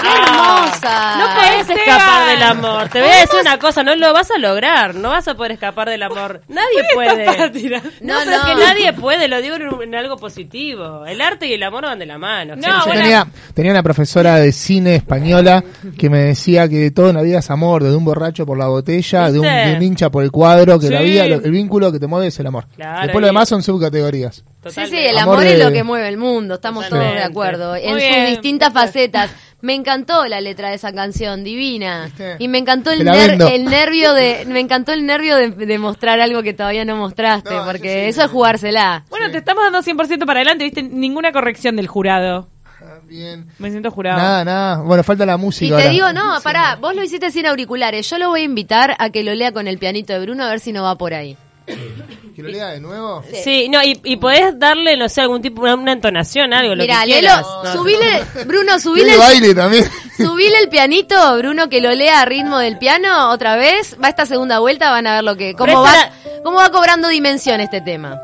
¡Qué 0.01 0.09
hermosa! 0.09 1.17
No 1.19 1.35
puedes 1.35 1.61
Esteban. 1.61 1.81
escapar 1.89 2.29
del 2.29 2.43
amor. 2.43 2.89
Te 2.89 3.01
voy 3.01 3.11
a 3.11 3.21
decir 3.21 3.41
una 3.41 3.59
cosa, 3.59 3.83
no 3.83 3.97
lo 3.97 4.13
vas 4.13 4.31
a 4.31 4.39
lograr. 4.39 4.95
No 4.95 5.09
vas 5.11 5.27
a 5.29 5.35
poder 5.35 5.53
escapar 5.53 5.89
del 5.89 6.03
amor. 6.03 6.43
Nadie 6.49 6.85
puede. 6.95 7.25
No, 7.27 8.15
No, 8.15 8.21
pero 8.25 8.39
no. 8.39 8.45
que 8.47 8.55
nadie 8.55 8.93
puede, 8.93 9.29
lo 9.29 9.41
digo 9.41 9.57
en, 9.57 9.83
en 9.83 9.95
algo 9.95 10.17
positivo. 10.17 11.05
El 11.07 11.21
arte 11.21 11.47
y 11.47 11.55
el 11.55 11.63
amor 11.63 11.85
van 11.85 11.99
de 11.99 12.07
la 12.07 12.19
mano. 12.19 12.55
No. 12.57 12.63
Yo 12.69 12.87
bueno. 12.87 13.01
tenía, 13.03 13.27
tenía 13.55 13.73
una 13.73 13.83
profesora 13.83 14.37
de 14.37 14.53
cine 14.53 14.95
española 14.97 15.65
que 15.99 16.09
me 16.11 16.19
decía 16.25 16.69
que 16.69 16.91
todo 16.91 17.09
en 17.11 17.17
la 17.17 17.23
vida 17.23 17.39
es 17.41 17.51
amor, 17.51 17.83
de 17.83 17.95
un 17.97 18.05
borracho 18.05 18.47
por 18.47 18.59
la 18.59 18.67
botella, 18.69 19.31
de 19.33 19.39
un, 19.41 19.45
de 19.47 19.75
un 19.77 19.83
hincha 19.83 20.11
por 20.11 20.23
el 20.23 20.31
cuadro, 20.31 20.79
que 20.79 20.91
la 20.91 21.01
vida, 21.01 21.27
lo- 21.27 21.37
el 21.37 21.51
vínculo 21.51 21.91
que 21.91 21.99
te 21.99 22.07
mueve 22.07 22.29
es 22.29 22.39
el 22.39 22.47
amor. 22.47 22.67
Claro, 22.77 23.03
Después 23.03 23.21
lo 23.21 23.27
demás 23.27 23.49
son 23.49 23.63
subcategorías. 23.63 24.45
Sí, 24.59 24.63
Totalmente. 24.75 24.97
sí, 25.03 25.07
el 25.07 25.19
Amor 25.19 25.35
amor, 25.37 25.45
de- 25.45 25.53
es 25.55 25.65
lo 25.65 25.73
que 25.73 25.83
mueve 25.85 26.09
el 26.09 26.17
mundo, 26.17 26.55
estamos 26.55 26.89
todos 26.89 27.15
de 27.15 27.23
acuerdo. 27.23 27.77
En 27.77 27.95
sus 28.01 28.29
distintas 28.31 28.73
facetas. 28.73 29.31
Me 29.61 29.75
encantó 29.75 30.25
la 30.27 30.41
letra 30.41 30.69
de 30.69 30.77
esa 30.77 30.93
canción, 30.93 31.43
divina. 31.43 32.05
¿Viste? 32.05 32.37
Y 32.39 32.47
me 32.47 32.59
encantó 32.59 32.93
el, 32.93 33.05
ner- 33.05 33.59
nervio 33.69 34.15
de, 34.15 34.45
me 34.47 34.61
encantó 34.61 34.93
el 34.93 35.05
nervio 35.05 35.35
de, 35.35 35.51
de 35.51 35.79
mostrar 35.79 36.21
algo 36.21 36.45
que 36.45 36.55
todavía 36.55 36.85
no 36.85 36.95
mostraste, 36.97 37.55
No, 37.55 37.65
porque 37.65 37.89
sí, 38.05 38.09
eso 38.11 38.23
es 38.23 38.31
jugársela. 38.31 39.05
Bueno, 39.11 39.31
te 39.33 39.39
estamos 39.39 39.65
dando 39.65 39.81
100% 39.83 40.27
para 40.27 40.39
adelante, 40.41 40.63
viste, 40.63 40.83
ninguna 40.85 41.33
corrección 41.33 41.75
del 41.75 41.89
jurado. 41.89 42.49
Ah, 42.81 42.99
Bien. 43.05 43.47
Me 43.59 43.71
siento 43.73 43.91
jurado. 43.91 44.19
Nada, 44.19 44.45
nada. 44.45 44.77
Bueno, 44.83 45.03
falta 45.03 45.27
la 45.27 45.37
música. 45.37 45.67
Y 45.67 45.69
te 45.71 45.75
ahora. 45.75 45.91
digo, 45.91 46.13
no, 46.13 46.41
pará, 46.43 46.77
vos 46.81 46.95
lo 46.95 47.03
hiciste 47.03 47.33
sin 47.33 47.45
auriculares. 47.47 48.09
Yo 48.09 48.19
lo 48.19 48.29
voy 48.29 48.43
a 48.43 48.45
invitar 48.45 48.95
a 49.01 49.11
que 49.11 49.25
lo 49.25 49.35
lea 49.35 49.51
con 49.51 49.67
el 49.67 49.79
pianito 49.79 50.13
de 50.13 50.21
Bruno 50.21 50.45
a 50.45 50.51
ver 50.51 50.61
si 50.61 50.73
no 50.73 50.85
va 50.85 50.97
por 50.97 51.15
ahí. 51.15 51.37
¿Que 52.35 52.43
lo 52.43 52.49
lea 52.49 52.69
de 52.69 52.81
nuevo? 52.81 53.23
Sí, 53.43 53.69
no, 53.69 53.83
y, 53.83 54.01
y 54.05 54.17
podés 54.17 54.59
darle, 54.59 54.97
no 54.97 55.09
sé, 55.09 55.23
algún 55.23 55.43
tipo, 55.43 55.63
una, 55.63 55.75
una 55.75 55.93
entonación, 55.93 56.53
algo, 56.53 56.75
lo 56.75 56.85
que 56.87 56.95
quieras. 57.05 57.45
No, 57.65 57.73
subile, 57.73 58.25
Bruno, 58.47 58.79
subile, 58.79 59.17
baile 59.17 59.55
también. 59.55 59.85
subile 60.17 60.59
el 60.63 60.69
pianito, 60.69 61.37
Bruno, 61.39 61.69
que 61.69 61.81
lo 61.81 61.93
lea 61.95 62.21
a 62.21 62.25
ritmo 62.25 62.59
del 62.59 62.79
piano 62.79 63.31
otra 63.31 63.57
vez. 63.57 63.97
Va 64.03 64.09
esta 64.09 64.25
segunda 64.25 64.61
vuelta, 64.61 64.91
van 64.91 65.07
a 65.07 65.17
ver 65.17 65.25
lo 65.25 65.37
que, 65.37 65.55
cómo 65.55 65.83
va, 65.83 66.11
cómo 66.45 66.59
va 66.59 66.71
cobrando 66.71 67.09
dimensión 67.09 67.61
este 67.61 67.81
tema. 67.81 68.21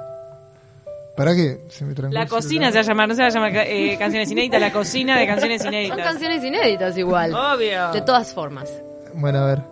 ¿Para 1.16 1.34
qué? 1.34 1.60
Se 1.68 1.84
me 1.84 1.94
trancó 1.94 2.12
La 2.14 2.22
el 2.22 2.28
cocina 2.28 2.68
se 2.70 2.74
va 2.78 2.80
a 2.80 2.84
llamar, 2.84 3.08
no 3.08 3.14
se 3.14 3.22
va 3.22 3.28
a 3.28 3.30
llamar 3.30 3.52
eh, 3.56 3.96
canciones 3.98 4.30
inéditas, 4.30 4.60
la 4.60 4.72
cocina 4.72 5.18
de 5.18 5.26
canciones 5.26 5.62
Son 5.62 5.72
inéditas. 5.72 5.98
canciones 5.98 6.44
inéditas 6.44 6.98
igual. 6.98 7.32
Obvio. 7.32 7.92
De 7.92 8.00
todas 8.02 8.32
formas. 8.34 8.68
Bueno, 9.14 9.38
a 9.40 9.46
ver. 9.46 9.62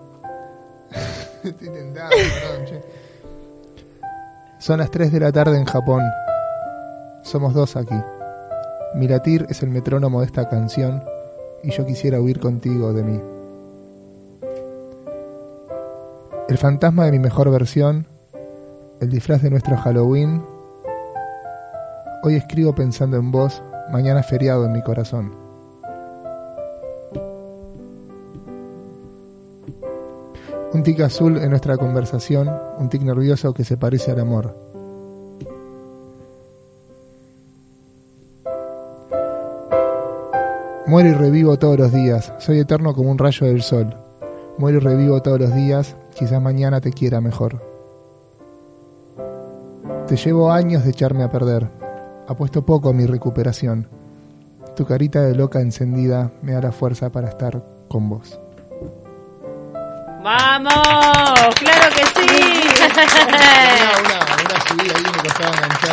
Estoy 1.45 1.69
tentado, 1.69 2.11
perdón, 2.11 2.67
che. 2.67 3.02
Son 4.63 4.79
las 4.79 4.93
3 4.93 5.11
de 5.11 5.19
la 5.19 5.33
tarde 5.33 5.59
en 5.59 5.65
Japón. 5.65 6.05
Somos 7.23 7.53
dos 7.53 7.75
aquí. 7.75 7.97
Mi 8.95 9.09
latir 9.09 9.45
es 9.49 9.61
el 9.65 9.71
metrónomo 9.71 10.21
de 10.21 10.27
esta 10.27 10.49
canción 10.49 11.03
y 11.65 11.73
yo 11.73 11.85
quisiera 11.85 12.21
huir 12.21 12.39
contigo 12.39 12.93
de 12.93 13.03
mí. 13.03 13.21
El 16.49 16.59
fantasma 16.59 17.07
de 17.07 17.11
mi 17.11 17.19
mejor 17.19 17.51
versión, 17.51 18.07
el 19.01 19.11
disfraz 19.11 19.43
de 19.43 19.51
nuestro 19.51 19.77
Halloween. 19.77 20.45
Hoy 22.23 22.37
escribo 22.37 22.73
pensando 22.73 23.17
en 23.17 23.33
vos, 23.33 23.65
mañana 23.91 24.23
feriado 24.23 24.65
en 24.67 24.75
mi 24.75 24.83
corazón. 24.83 25.42
Un 30.75 30.83
tic 30.83 31.01
azul 31.01 31.37
en 31.37 31.51
nuestra 31.51 31.77
conversación, 31.77 32.51
un 32.79 32.89
tic 32.89 33.03
nervioso 33.03 33.53
que 33.53 33.63
se 33.63 33.77
parece 33.77 34.11
al 34.11 34.21
amor. 34.21 34.57
Muero 40.87 41.11
y 41.11 41.13
revivo 41.13 41.59
todos 41.59 41.79
los 41.79 41.93
días, 41.93 42.33
soy 42.39 42.59
eterno 42.59 42.95
como 42.95 43.11
un 43.11 43.19
rayo 43.19 43.47
del 43.47 43.63
sol. 43.63 43.95
Muero 44.57 44.79
y 44.79 44.81
revivo 44.81 45.21
todos 45.21 45.41
los 45.41 45.55
días, 45.55 45.97
quizás 46.15 46.41
mañana 46.41 46.81
te 46.81 46.91
quiera 46.91 47.21
mejor. 47.21 47.61
Te 50.07 50.17
llevo 50.17 50.53
años 50.53 50.85
de 50.85 50.91
echarme 50.91 51.23
a 51.23 51.31
perder, 51.31 51.69
apuesto 52.27 52.65
poco 52.65 52.89
a 52.89 52.93
mi 52.95 53.05
recuperación. 53.05 53.89
Tu 54.75 54.87
carita 54.87 55.23
de 55.23 55.35
loca 55.35 55.61
encendida 55.61 56.33
me 56.43 56.53
da 56.53 56.63
la 56.63 56.73
fuerza 56.73 57.13
para 57.13 57.29
estar 57.29 57.63
con 57.89 58.09
vos. 58.09 58.42
¡Vamos! 60.23 61.55
¡Claro 61.57 61.89
que 61.97 62.07
sí! 62.07 62.63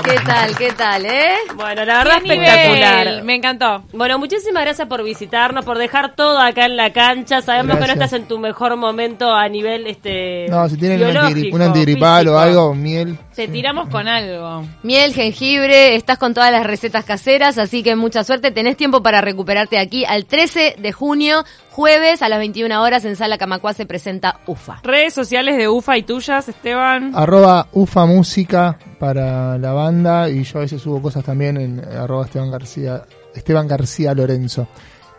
¿Qué 0.03 0.15
tal, 0.25 0.55
qué 0.55 0.71
tal, 0.71 1.05
eh? 1.05 1.33
bueno, 1.55 1.83
la 1.85 1.97
verdad 1.99 2.21
¡Qué 2.23 2.33
espectacular. 2.33 3.05
nivel! 3.05 3.23
Me 3.23 3.35
encantó. 3.35 3.83
Bueno, 3.93 4.17
muchísimas 4.17 4.63
gracias 4.63 4.87
por 4.87 5.03
visitarnos, 5.03 5.65
por 5.65 5.77
dejar 5.77 6.15
todo 6.15 6.39
acá 6.39 6.65
en 6.65 6.77
la 6.77 6.91
cancha. 6.91 7.41
Sabemos 7.41 7.77
que 7.77 7.87
no 7.87 7.93
estás 7.93 8.13
en 8.13 8.27
tu 8.27 8.39
mejor 8.39 8.75
momento 8.77 9.33
a 9.33 9.47
nivel 9.49 9.87
este 9.87 10.47
No, 10.49 10.67
si 10.69 10.77
tienen 10.77 11.03
un, 11.03 11.61
antigripal 11.61 12.27
o 12.27 12.39
algo, 12.39 12.73
miel. 12.73 13.17
Te 13.35 13.47
tiramos 13.47 13.89
con 13.89 14.07
algo. 14.07 14.65
Miel, 14.83 15.13
jengibre, 15.13 15.95
estás 15.95 16.17
con 16.17 16.33
todas 16.33 16.51
las 16.51 16.65
recetas 16.65 17.05
caseras, 17.05 17.57
así 17.57 17.83
que 17.83 17.95
mucha 17.95 18.23
suerte. 18.23 18.51
Tenés 18.51 18.77
tiempo 18.77 19.01
para 19.01 19.21
recuperarte 19.21 19.77
aquí 19.77 20.05
al 20.05 20.25
13 20.25 20.75
de 20.77 20.91
junio, 20.91 21.45
jueves 21.71 22.21
a 22.21 22.29
las 22.29 22.39
21 22.39 22.81
horas 22.81 23.05
en 23.05 23.15
Sala 23.15 23.37
Camacuá 23.37 23.73
se 23.73 23.85
presenta 23.85 24.39
UFA. 24.45 24.81
Redes 24.83 25.13
sociales 25.13 25.57
de 25.57 25.69
UFA 25.69 25.97
y 25.97 26.03
tuyas, 26.03 26.49
Esteban. 26.49 27.13
Arroba 27.15 27.67
UFA 27.71 28.05
Música 28.05 28.68
para 28.99 29.57
la 29.57 29.71
banda 29.73 30.29
y 30.29 30.43
yo 30.43 30.59
a 30.59 30.61
veces 30.61 30.81
subo 30.81 31.01
cosas 31.01 31.23
también 31.23 31.57
en 31.57 31.79
arroba 31.79 32.25
Esteban 32.25 32.51
García, 32.51 33.03
Esteban 33.33 33.67
García 33.67 34.13
Lorenzo. 34.13 34.67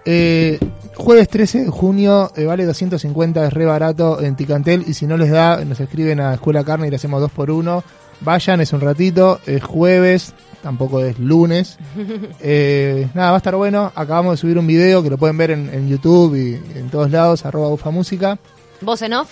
Eh, 0.05 0.59
jueves 0.97 1.29
13 1.29 1.65
de 1.65 1.69
junio, 1.71 2.33
eh, 2.35 2.45
vale 2.47 2.65
250, 2.65 3.47
es 3.47 3.53
re 3.53 3.67
barato 3.67 4.21
en 4.23 4.35
Ticantel 4.35 4.85
y 4.87 4.95
si 4.95 5.07
no 5.07 5.17
les 5.19 5.31
da, 5.31 5.63
nos 5.65 5.79
escriben 5.81 6.21
a 6.21 6.35
Escuela 6.35 6.65
Carne 6.65 6.87
y 6.87 6.91
le 6.91 6.97
hacemos 6.97 7.21
dos 7.21 7.31
por 7.31 7.51
uno. 7.51 7.85
Vayan, 8.23 8.61
es 8.61 8.73
un 8.73 8.81
ratito, 8.81 9.41
es 9.47 9.63
jueves, 9.63 10.35
tampoco 10.63 11.01
es 11.01 11.19
lunes. 11.19 11.79
Eh, 12.43 13.09
nada, 13.15 13.31
va 13.31 13.37
a 13.37 13.39
estar 13.39 13.55
bueno. 13.57 13.93
Acabamos 13.95 14.33
de 14.33 14.37
subir 14.39 14.59
un 14.59 14.67
video 14.67 15.03
que 15.03 15.11
lo 15.11 15.19
pueden 15.19 15.37
ver 15.37 15.51
en, 15.51 15.69
en 15.73 15.89
YouTube 15.89 16.35
y 16.35 16.79
en 16.79 16.89
todos 16.91 17.11
lados, 17.11 17.45
arroba 17.45 17.69
UFA 17.69 17.91
Música, 17.91 18.39
¿Voz 18.81 19.03
en 19.03 19.13
off? 19.13 19.31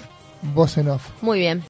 voz 0.54 0.76
en 0.76 0.88
off. 0.88 1.02
Muy 1.22 1.38
bien. 1.38 1.62